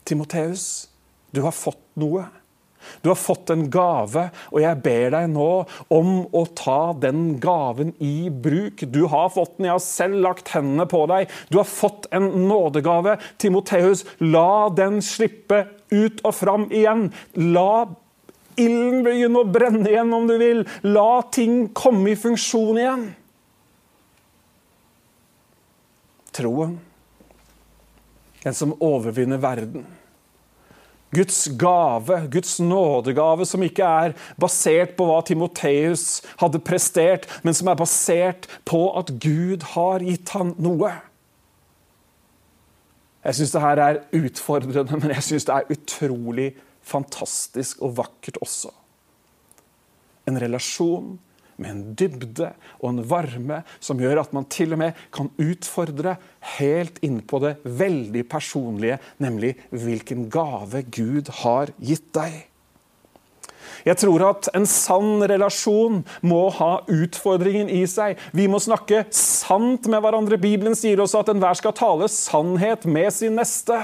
Timoteus, 0.05 0.89
du 1.33 1.41
har 1.45 1.55
fått 1.57 1.83
noe. 2.01 2.27
Du 3.01 3.09
har 3.09 3.17
fått 3.17 3.51
en 3.51 3.65
gave, 3.73 4.27
og 4.53 4.61
jeg 4.61 4.81
ber 4.85 5.15
deg 5.15 5.31
nå 5.33 5.49
om 5.93 6.11
å 6.37 6.45
ta 6.57 6.93
den 7.01 7.39
gaven 7.41 7.95
i 8.03 8.29
bruk. 8.29 8.85
Du 8.93 9.05
har 9.13 9.33
fått 9.33 9.57
den, 9.57 9.71
jeg 9.71 9.77
har 9.77 9.85
selv 9.85 10.21
lagt 10.25 10.53
hendene 10.55 10.87
på 10.91 11.05
deg. 11.11 11.33
Du 11.49 11.59
har 11.61 11.69
fått 11.69 12.09
en 12.15 12.29
nådegave. 12.49 13.17
Timoteus, 13.41 14.05
la 14.21 14.69
den 14.77 15.01
slippe 15.05 15.65
ut 15.95 16.21
og 16.25 16.37
fram 16.37 16.69
igjen. 16.73 17.09
La 17.57 17.87
ilden 18.61 19.03
begynne 19.07 19.43
å 19.43 19.49
brenne 19.49 19.89
igjen, 19.91 20.13
om 20.15 20.29
du 20.29 20.37
vil. 20.41 20.65
La 20.85 21.25
ting 21.35 21.71
komme 21.77 22.13
i 22.13 22.19
funksjon 22.21 22.81
igjen. 22.81 23.13
Troen, 26.35 26.79
den 28.45 28.57
som 28.57 28.75
overvinner 28.83 29.41
verden 29.41 29.87
Guds 31.15 31.49
gave, 31.59 32.29
Guds 32.31 32.61
nådegave, 32.61 33.47
som 33.47 33.63
ikke 33.63 33.87
er 33.87 34.15
basert 34.41 34.95
på 34.99 35.07
hva 35.09 35.21
Timoteus 35.27 36.23
hadde 36.41 36.63
prestert, 36.65 37.29
men 37.47 37.55
som 37.57 37.71
er 37.71 37.79
basert 37.79 38.49
på 38.67 38.81
at 38.99 39.13
Gud 39.23 39.67
har 39.75 40.05
gitt 40.05 40.33
han 40.35 40.55
noe. 40.63 40.91
Jeg 43.25 43.39
syns 43.39 43.55
det 43.55 43.63
her 43.65 43.83
er 43.85 44.01
utfordrende, 44.13 44.99
men 45.01 45.15
jeg 45.15 45.27
syns 45.29 45.47
det 45.49 45.55
er 45.55 45.77
utrolig 45.77 46.49
fantastisk 46.85 47.81
og 47.85 47.97
vakkert 48.03 48.41
også. 48.45 48.73
En 50.29 50.41
relasjon 50.41 51.15
med 51.61 51.71
en 51.71 51.83
dybde 51.99 52.51
og 52.81 52.89
en 52.91 53.03
varme 53.11 53.61
som 53.79 54.01
gjør 54.01 54.23
at 54.25 54.33
man 54.37 54.49
til 54.53 54.75
og 54.77 54.83
med 54.85 55.05
kan 55.15 55.31
utfordre 55.41 56.17
helt 56.57 56.99
inn 57.05 57.21
på 57.25 57.41
det 57.45 57.57
veldig 57.65 58.25
personlige, 58.31 58.99
nemlig 59.23 59.55
hvilken 59.71 60.29
gave 60.33 60.85
Gud 60.95 61.31
har 61.45 61.73
gitt 61.79 62.11
deg. 62.17 62.45
Jeg 63.85 63.99
tror 64.01 64.23
at 64.31 64.49
en 64.57 64.67
sann 64.69 65.25
relasjon 65.29 66.01
må 66.25 66.47
ha 66.57 66.71
utfordringen 66.89 67.69
i 67.73 67.83
seg. 67.91 68.17
Vi 68.33 68.47
må 68.49 68.61
snakke 68.63 69.05
sant 69.15 69.89
med 69.93 70.01
hverandre. 70.05 70.41
Bibelen 70.41 70.77
sier 70.79 71.03
også 71.05 71.21
at 71.21 71.33
enhver 71.35 71.59
skal 71.59 71.77
tale 71.77 72.09
sannhet 72.13 72.87
med 72.89 73.13
sin 73.13 73.37
neste. 73.37 73.83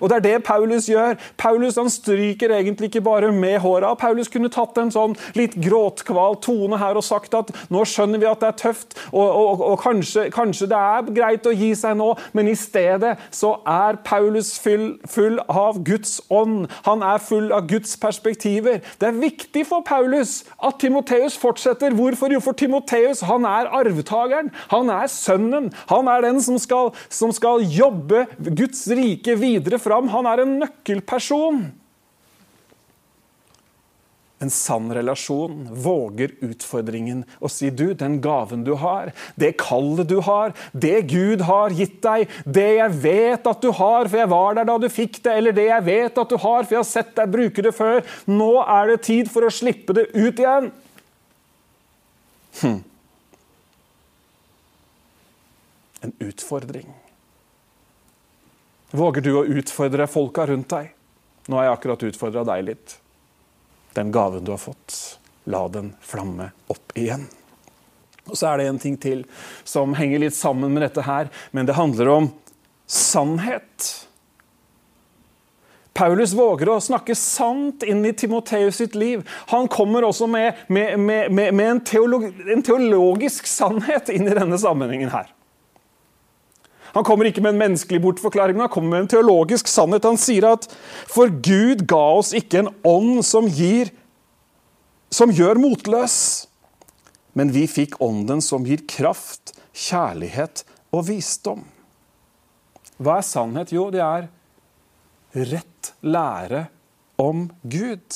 Og 0.00 0.08
det 0.10 0.18
er 0.18 0.26
det 0.26 0.44
Paulus 0.46 0.88
gjør. 0.90 1.16
Paulus 1.40 1.78
han 1.80 1.90
stryker 1.90 2.54
egentlig 2.54 2.90
ikke 2.90 3.04
bare 3.04 3.32
med 3.32 3.58
håra. 3.64 3.94
Paulus 3.98 4.30
kunne 4.32 4.50
tatt 4.52 4.78
en 4.80 4.92
sånn 4.92 5.16
litt 5.38 5.56
gråtkval 5.60 6.38
tone 6.44 6.78
her 6.80 6.98
og 6.98 7.06
sagt 7.06 7.34
at 7.36 7.52
nå 7.72 7.84
skjønner 7.88 8.20
vi 8.22 8.28
at 8.30 8.42
det 8.42 8.50
er 8.50 8.58
tøft, 8.60 8.96
og, 9.10 9.26
og, 9.26 9.64
og 9.72 9.76
kanskje, 9.82 10.28
kanskje, 10.34 10.68
det 10.70 10.78
er 10.78 11.10
greit 11.16 11.48
å 11.48 11.54
gi 11.54 11.70
seg 11.78 11.96
nå, 11.98 12.12
men 12.36 12.50
i 12.50 12.56
stedet 12.58 13.16
så 13.34 13.56
er 13.68 14.00
Paulus 14.06 14.52
full, 14.60 14.92
full 15.10 15.40
av 15.48 15.80
Guds 15.86 16.18
ånd. 16.32 16.68
Han 16.86 17.04
er 17.06 17.22
full 17.22 17.50
av 17.54 17.68
Guds 17.70 17.96
perspektiver. 18.00 18.80
Det 19.00 19.10
er 19.10 19.20
viktig 19.20 19.64
for 19.68 19.84
Paulus 19.86 20.40
at 20.58 20.80
Timoteus 20.82 21.36
fortsetter. 21.40 21.94
Hvorfor? 21.96 22.32
Jo, 22.32 22.40
for 22.44 22.56
Timoteus 22.56 23.24
han 23.26 23.46
er 23.48 23.70
arvtakeren. 23.80 24.50
Han 24.72 24.90
er 24.92 25.10
sønnen. 25.10 25.70
Han 25.90 26.10
er 26.10 26.24
den 26.26 26.40
som 26.44 26.58
skal, 26.60 26.92
som 27.12 27.32
skal 27.34 27.64
jobbe 27.64 28.26
Guds 28.48 28.86
rike 28.90 29.36
videre 29.40 29.69
videre 29.70 29.82
fram. 29.82 30.08
Han 30.10 30.26
er 30.26 30.42
en 30.42 30.58
nøkkelperson. 30.60 31.68
En 34.40 34.48
sann 34.48 34.88
relasjon 34.96 35.66
våger 35.84 36.32
utfordringen 36.40 37.26
og 37.44 37.50
si 37.52 37.68
du, 37.68 37.92
den 37.92 38.22
gaven 38.24 38.62
du 38.64 38.72
har, 38.80 39.10
det 39.36 39.58
kallet 39.60 40.08
du 40.08 40.22
har, 40.24 40.54
det 40.72 41.02
Gud 41.12 41.44
har 41.44 41.74
gitt 41.76 41.98
deg, 42.00 42.24
det 42.46 42.70
jeg 42.78 42.94
vet 43.02 43.50
at 43.50 43.60
du 43.60 43.68
har, 43.68 44.08
for 44.08 44.16
jeg 44.16 44.30
var 44.32 44.56
der 44.56 44.70
da 44.70 44.78
du 44.80 44.88
fikk 44.88 45.20
det, 45.20 45.34
eller 45.36 45.52
det 45.52 45.66
jeg 45.68 45.84
vet 45.84 46.22
at 46.24 46.32
du 46.32 46.38
har, 46.40 46.64
for 46.64 46.72
jeg 46.72 46.80
har 46.80 46.88
sett 46.88 47.12
deg 47.20 47.34
bruke 47.34 47.66
det 47.66 47.74
før, 47.76 48.00
nå 48.32 48.54
er 48.64 48.94
det 48.94 49.02
tid 49.10 49.28
for 49.28 49.44
å 49.44 49.52
slippe 49.52 49.98
det 49.98 50.08
ut 50.16 50.40
igjen. 50.40 50.72
Hm. 52.62 52.80
En 56.00 56.16
utfordring. 56.30 56.88
Våger 58.90 59.22
du 59.22 59.34
å 59.38 59.44
utfordre 59.46 60.06
folka 60.10 60.46
rundt 60.50 60.70
deg? 60.72 60.90
Nå 61.46 61.56
har 61.56 61.68
jeg 61.68 61.76
akkurat 61.76 62.02
utfordra 62.10 62.42
deg 62.46 62.64
litt. 62.72 62.96
Den 63.94 64.10
gaven 64.14 64.44
du 64.44 64.52
har 64.54 64.62
fått, 64.62 64.96
la 65.50 65.62
den 65.70 65.92
flamme 66.02 66.50
opp 66.70 66.94
igjen. 66.98 67.26
Og 68.26 68.36
Så 68.38 68.50
er 68.50 68.58
det 68.58 68.68
en 68.70 68.78
ting 68.78 68.98
til 69.00 69.24
som 69.64 69.94
henger 69.98 70.22
litt 70.22 70.36
sammen 70.36 70.74
med 70.74 70.84
dette 70.86 71.06
her, 71.06 71.30
men 71.50 71.66
det 71.66 71.78
handler 71.78 72.10
om 72.12 72.30
sannhet. 72.90 73.88
Paulus 75.94 76.32
våger 76.34 76.70
å 76.70 76.78
snakke 76.82 77.14
sant 77.18 77.82
inn 77.82 78.04
i 78.06 78.14
Timoteus 78.14 78.78
sitt 78.80 78.94
liv. 78.94 79.22
Han 79.50 79.68
kommer 79.68 80.06
også 80.06 80.26
med, 80.30 80.62
med, 80.68 80.98
med, 81.00 81.34
med 81.34 81.66
en, 81.66 81.82
teolog, 81.84 82.30
en 82.30 82.62
teologisk 82.64 83.46
sannhet 83.50 84.10
inn 84.14 84.30
i 84.30 84.36
denne 84.38 84.58
sammenhengen 84.58 85.12
her. 85.14 85.28
Han 86.94 87.06
kommer 87.06 87.28
ikke 87.28 87.42
med 87.44 87.54
en 87.54 87.62
menneskelig 87.62 88.00
bortforklaring, 88.02 88.56
men 88.56 88.66
han 88.66 88.72
kommer 88.72 88.94
med 88.94 89.04
en 89.04 89.12
teologisk 89.14 89.70
sannhet. 89.70 90.06
Han 90.08 90.18
sier 90.20 90.48
at 90.50 90.66
for 91.10 91.30
Gud 91.30 91.86
ga 91.90 92.02
oss 92.18 92.34
ikke 92.36 92.64
en 92.64 92.72
ånd 92.86 93.24
som 93.26 93.48
gir 93.50 93.92
som 95.10 95.32
gjør 95.34 95.58
motløs, 95.58 96.16
men 97.34 97.50
vi 97.54 97.66
fikk 97.70 97.96
ånden 98.02 98.42
som 98.42 98.66
gir 98.66 98.82
kraft, 98.90 99.54
kjærlighet 99.74 100.64
og 100.94 101.06
visdom. 101.08 101.64
Hva 103.00 103.18
er 103.18 103.26
sannhet? 103.26 103.72
Jo, 103.74 103.88
det 103.90 104.02
er 104.04 104.28
rett 105.50 105.92
lære 106.02 106.66
om 107.20 107.48
Gud. 107.62 108.06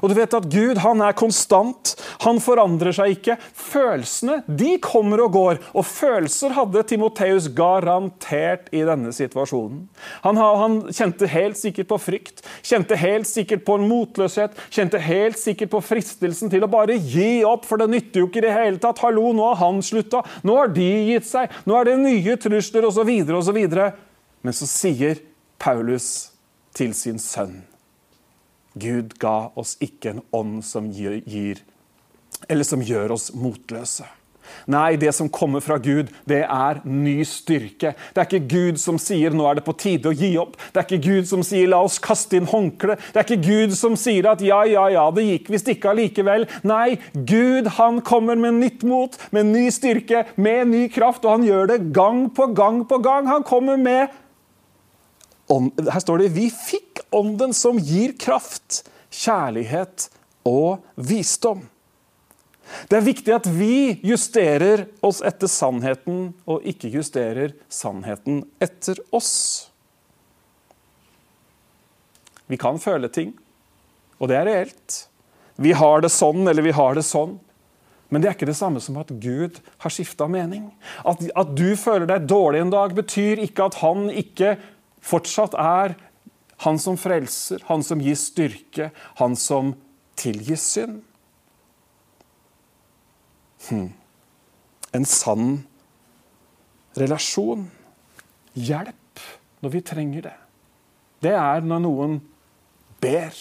Og 0.00 0.10
du 0.10 0.16
vet 0.16 0.34
at 0.36 0.48
Gud 0.50 0.80
han 0.84 1.02
er 1.04 1.16
konstant. 1.16 1.94
Han 2.24 2.40
forandrer 2.42 2.94
seg 2.96 3.16
ikke. 3.16 3.36
Følelsene 3.56 4.40
de 4.46 4.76
kommer 4.82 5.24
og 5.24 5.34
går. 5.36 5.60
Og 5.74 5.86
følelser 5.86 6.54
hadde 6.56 6.84
Timoteus 6.88 7.48
garantert 7.56 8.68
i 8.74 8.82
denne 8.86 9.12
situasjonen. 9.14 9.84
Han, 10.24 10.40
han, 10.40 10.78
kjente 10.94 11.28
helt 11.30 11.58
sikkert 11.60 11.90
på 11.90 12.00
frykt, 12.00 12.42
kjente 12.66 12.98
helt 12.98 13.28
sikkert 13.28 13.64
på 13.66 13.76
en 13.78 13.86
motløshet, 13.90 14.56
kjente 14.72 15.00
helt 15.02 15.38
sikkert 15.40 15.72
på 15.74 15.82
fristelsen 15.84 16.52
til 16.52 16.64
å 16.66 16.70
bare 16.70 16.98
gi 16.98 17.42
opp, 17.46 17.66
for 17.68 17.80
det 17.80 17.90
nytter 17.92 18.24
jo 18.24 18.28
ikke 18.30 18.42
i 18.42 18.46
det 18.48 18.54
hele 18.56 18.82
tatt. 18.82 19.02
Hallo, 19.04 19.30
nå 19.36 19.50
har 19.52 19.60
han 19.62 19.80
slutta. 19.84 20.22
Nå 20.46 20.58
har 20.58 20.72
de 20.74 20.90
gitt 21.12 21.28
seg. 21.28 21.50
Nå 21.68 21.78
er 21.78 21.90
det 21.90 21.98
nye 22.02 22.38
trusler, 22.40 22.88
osv., 22.90 23.10
osv. 23.40 23.60
Men 24.40 24.56
så 24.56 24.68
sier 24.68 25.20
Paulus 25.60 26.30
til 26.76 26.94
sin 26.96 27.20
sønn 27.20 27.69
Gud 28.74 29.18
ga 29.18 29.50
oss 29.58 29.76
ikke 29.82 30.14
en 30.14 30.24
ånd 30.32 30.64
som 30.64 30.90
gir 30.94 31.62
eller 32.48 32.64
som 32.64 32.82
gjør 32.82 33.16
oss 33.16 33.30
motløse. 33.34 34.06
Nei, 34.70 34.96
det 34.96 35.12
som 35.14 35.28
kommer 35.30 35.62
fra 35.62 35.76
Gud, 35.78 36.10
det 36.28 36.40
er 36.42 36.80
ny 36.84 37.20
styrke. 37.28 37.92
Det 38.14 38.22
er 38.22 38.28
ikke 38.28 38.50
Gud 38.50 38.80
som 38.82 38.98
sier 38.98 39.30
'nå 39.30 39.46
er 39.46 39.54
det 39.58 39.64
på 39.64 39.76
tide 39.78 40.10
å 40.10 40.16
gi 40.16 40.36
opp'. 40.38 40.56
Det 40.72 40.80
er 40.80 40.86
ikke 40.86 41.06
Gud 41.06 41.28
som 41.28 41.42
sier 41.42 41.68
'la 41.68 41.82
oss 41.84 41.98
kaste 41.98 42.36
inn 42.36 42.46
håndkle'. 42.46 42.98
Det 43.12 43.16
er 43.16 43.24
ikke 43.24 43.46
Gud 43.46 43.76
som 43.76 43.96
sier 43.96 44.26
at 44.26 44.40
'ja, 44.40 44.64
ja, 44.64 44.88
ja, 44.88 45.10
det 45.10 45.24
gikk 45.24 45.50
visst 45.50 45.68
ikke 45.68 45.90
allikevel'. 45.90 46.48
Nei, 46.64 46.98
Gud 47.14 47.66
han 47.78 48.00
kommer 48.00 48.36
med 48.36 48.54
nytt 48.54 48.82
mot, 48.82 49.16
med 49.30 49.46
ny 49.46 49.70
styrke, 49.70 50.26
med 50.36 50.66
ny 50.68 50.88
kraft, 50.88 51.24
og 51.24 51.30
han 51.30 51.46
gjør 51.46 51.66
det 51.66 51.92
gang 51.92 52.28
på 52.30 52.54
gang 52.54 52.84
på 52.84 52.98
gang. 53.02 53.26
Han 53.26 53.42
kommer 53.42 53.76
med 53.76 54.08
her 55.50 55.98
står 55.98 56.18
det 56.18 56.30
vi 56.34 56.46
fikk 56.50 56.89
ånden 57.14 57.54
som 57.56 57.78
gir 57.78 58.14
kraft, 58.18 58.84
kjærlighet 59.10 60.08
og 60.48 60.80
visdom. 60.94 61.66
Det 62.86 63.00
er 63.00 63.06
viktig 63.06 63.34
at 63.34 63.48
vi 63.50 63.98
justerer 64.06 64.86
oss 65.02 65.18
etter 65.26 65.50
sannheten, 65.50 66.30
og 66.46 66.66
ikke 66.66 66.92
justerer 66.92 67.56
sannheten 67.72 68.44
etter 68.62 69.00
oss. 69.14 69.70
Vi 72.50 72.58
kan 72.58 72.78
føle 72.82 73.10
ting, 73.10 73.34
og 74.18 74.30
det 74.30 74.38
er 74.38 74.48
reelt. 74.48 75.04
Vi 75.60 75.74
har 75.76 76.02
det 76.02 76.12
sånn 76.14 76.46
eller 76.48 76.64
vi 76.64 76.74
har 76.74 76.96
det 76.96 77.06
sånn. 77.06 77.38
Men 78.10 78.22
det 78.22 78.30
er 78.30 78.34
ikke 78.34 78.48
det 78.48 78.58
samme 78.58 78.80
som 78.82 78.96
at 78.98 79.10
Gud 79.22 79.60
har 79.82 79.92
skifta 79.94 80.26
mening. 80.30 80.66
At, 81.06 81.22
at, 81.30 81.52
du 81.54 81.76
føler 81.78 82.08
deg 82.10 82.26
dårlig 82.30 82.64
en 82.64 82.72
dag, 82.72 82.94
betyr 82.96 83.42
ikke 83.44 83.68
at 83.70 83.78
han 83.84 84.08
ikke 84.10 84.56
fortsatt 85.04 85.54
er 85.54 85.94
han 86.60 86.78
som 86.78 86.98
frelser, 87.00 87.62
han 87.70 87.84
som 87.84 88.02
gir 88.04 88.18
styrke, 88.18 88.90
han 89.16 89.36
som 89.36 89.72
tilgir 90.20 90.58
synd. 90.60 91.00
Hm. 93.68 93.88
En 94.92 95.06
sann 95.06 95.48
relasjon. 96.98 97.68
Hjelp 98.52 99.24
når 99.62 99.72
vi 99.72 99.82
trenger 99.86 100.28
det. 100.28 100.36
Det 101.20 101.32
er 101.36 101.64
når 101.64 101.82
noen 101.84 102.20
ber. 103.00 103.34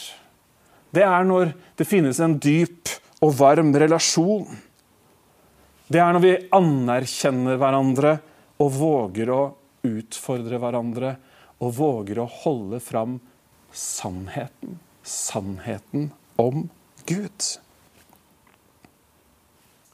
Det 0.95 1.03
er 1.05 1.27
når 1.27 1.53
det 1.79 1.87
finnes 1.87 2.19
en 2.23 2.37
dyp 2.39 2.91
og 3.23 3.33
varm 3.39 3.71
relasjon. 3.75 4.47
Det 5.89 5.99
er 5.99 6.13
når 6.13 6.23
vi 6.23 6.35
anerkjenner 6.55 7.59
hverandre 7.59 8.19
og 8.59 8.75
våger 8.75 9.31
å 9.33 9.41
utfordre 9.87 10.59
hverandre 10.61 11.15
og 11.59 11.75
våger 11.79 12.21
å 12.21 12.27
holde 12.43 12.79
fram 12.83 13.19
sannheten. 13.75 14.79
Sannheten 15.03 16.11
om 16.39 16.67
Gud. 17.09 17.47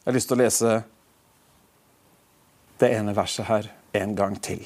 Jeg 0.06 0.12
har 0.12 0.18
lyst 0.18 0.30
til 0.30 0.38
å 0.38 0.44
lese 0.44 0.74
det 2.82 2.90
ene 2.94 3.16
verset 3.16 3.48
her 3.50 3.70
en 3.96 4.16
gang 4.18 4.36
til. 4.44 4.62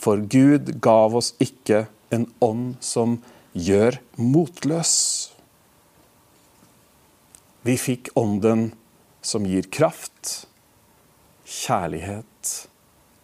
For 0.00 0.20
Gud 0.20 0.80
gav 0.82 1.14
oss 1.16 1.34
ikke 1.40 1.86
en 2.12 2.26
ånd 2.42 2.80
som 2.84 3.20
gjør 3.52 4.00
motløs. 4.18 4.94
Vi 7.62 7.76
fikk 7.76 8.10
ånden 8.18 8.70
som 9.22 9.44
gir 9.48 9.68
kraft, 9.72 10.46
kjærlighet 11.44 12.54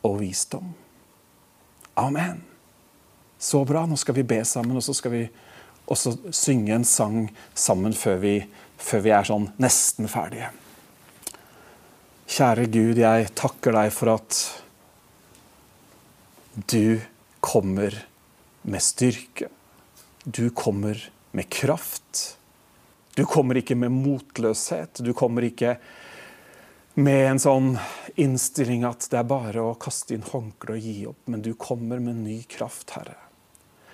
og 0.05 0.21
visdom. 0.21 0.75
Amen. 1.97 2.43
Så 3.39 3.65
bra. 3.65 3.87
Nå 3.87 3.97
skal 3.97 4.19
vi 4.19 4.27
be 4.29 4.43
sammen, 4.45 4.77
og 4.77 4.85
så 4.85 4.93
skal 4.97 5.15
vi 5.15 5.23
også 5.89 6.13
synge 6.35 6.75
en 6.75 6.85
sang 6.85 7.31
sammen 7.57 7.95
før 7.97 8.19
vi, 8.21 8.37
før 8.77 9.05
vi 9.07 9.13
er 9.17 9.29
sånn 9.29 9.49
nesten 9.63 10.11
ferdige. 10.11 10.51
Kjære 12.27 12.67
Gud, 12.69 13.01
jeg 13.01 13.31
takker 13.39 13.77
deg 13.79 13.93
for 13.95 14.13
at 14.17 14.41
du 16.69 16.99
kommer 17.41 17.97
med 18.67 18.85
styrke. 18.85 19.49
Du 20.25 20.51
kommer 20.51 21.01
med 21.33 21.49
kraft. 21.49 22.37
Du 23.17 23.25
kommer 23.25 23.57
ikke 23.63 23.79
med 23.79 23.95
motløshet. 23.95 25.01
Du 25.01 25.15
kommer 25.17 25.49
ikke 25.49 25.79
med 25.79 26.05
en 26.97 27.41
sånn 27.43 27.75
innstilling 28.17 28.87
at 28.89 29.05
det 29.13 29.21
er 29.21 29.29
bare 29.29 29.61
å 29.61 29.77
kaste 29.77 30.17
inn 30.17 30.25
håndkleet 30.25 30.79
og 30.79 30.85
gi 30.89 31.07
opp, 31.11 31.23
men 31.29 31.43
du 31.45 31.53
kommer 31.61 32.01
med 32.01 32.23
ny 32.25 32.39
kraft, 32.49 32.95
Herre. 32.97 33.19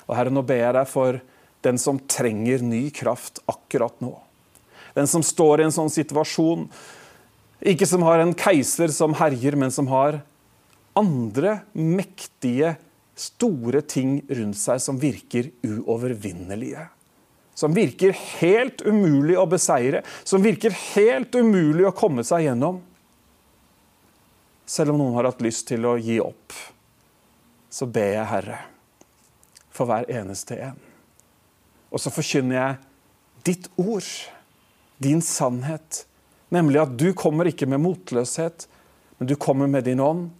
Og 0.06 0.14
Herre, 0.14 0.30
nå 0.30 0.44
ber 0.46 0.60
jeg 0.60 0.76
deg 0.76 0.90
for 0.90 1.18
den 1.66 1.78
som 1.82 1.98
trenger 2.10 2.62
ny 2.62 2.90
kraft 2.94 3.40
akkurat 3.50 3.98
nå. 4.02 4.14
Den 4.94 5.08
som 5.10 5.22
står 5.24 5.60
i 5.62 5.66
en 5.66 5.74
sånn 5.74 5.90
situasjon, 5.90 6.68
ikke 7.62 7.86
som 7.86 8.02
har 8.06 8.22
en 8.22 8.34
keiser 8.38 8.90
som 8.94 9.14
herjer, 9.18 9.56
men 9.58 9.74
som 9.74 9.90
har 9.90 10.20
andre 10.98 11.60
mektige, 11.72 12.76
store 13.12 13.82
ting 13.84 14.22
rundt 14.32 14.56
seg 14.56 14.80
som 14.80 14.96
virker 14.98 15.50
uovervinnelige. 15.66 16.86
Som 17.54 17.74
virker 17.76 18.16
helt 18.40 18.80
umulig 18.86 19.36
å 19.38 19.44
beseire, 19.46 20.00
som 20.24 20.42
virker 20.42 20.72
helt 20.94 21.34
umulig 21.36 21.84
å 21.86 21.94
komme 21.94 22.24
seg 22.24 22.46
gjennom. 22.46 22.80
Selv 24.72 24.94
om 24.94 25.02
noen 25.02 25.18
har 25.18 25.28
hatt 25.28 25.42
lyst 25.44 25.66
til 25.68 25.84
å 25.84 25.98
gi 26.00 26.16
opp, 26.22 26.54
så 27.68 27.84
ber 27.84 28.14
jeg, 28.14 28.28
Herre, 28.30 28.60
for 29.72 29.88
hver 29.88 30.08
eneste 30.08 30.56
en. 30.64 30.78
Og 31.92 32.00
så 32.00 32.12
forkynner 32.12 32.56
jeg 32.56 32.78
ditt 33.44 33.68
ord, 33.76 34.08
din 35.02 35.20
sannhet, 35.24 36.06
nemlig 36.54 36.80
at 36.86 36.96
du 36.96 37.10
kommer 37.12 37.50
ikke 37.50 37.68
med 37.68 37.82
motløshet, 37.84 38.64
men 39.18 39.28
du 39.28 39.36
kommer 39.36 39.68
med 39.68 39.84
din 39.90 40.00
ånd, 40.00 40.30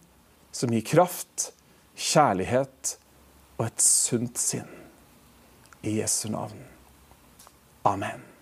som 0.53 0.73
gir 0.73 0.85
kraft, 0.87 1.51
kjærlighet 1.93 2.95
og 3.59 3.67
et 3.67 3.85
sunt 3.85 4.41
sinn. 4.41 4.69
I 5.85 5.99
Jesu 5.99 6.29
navn. 6.33 6.57
Amen. 7.85 8.32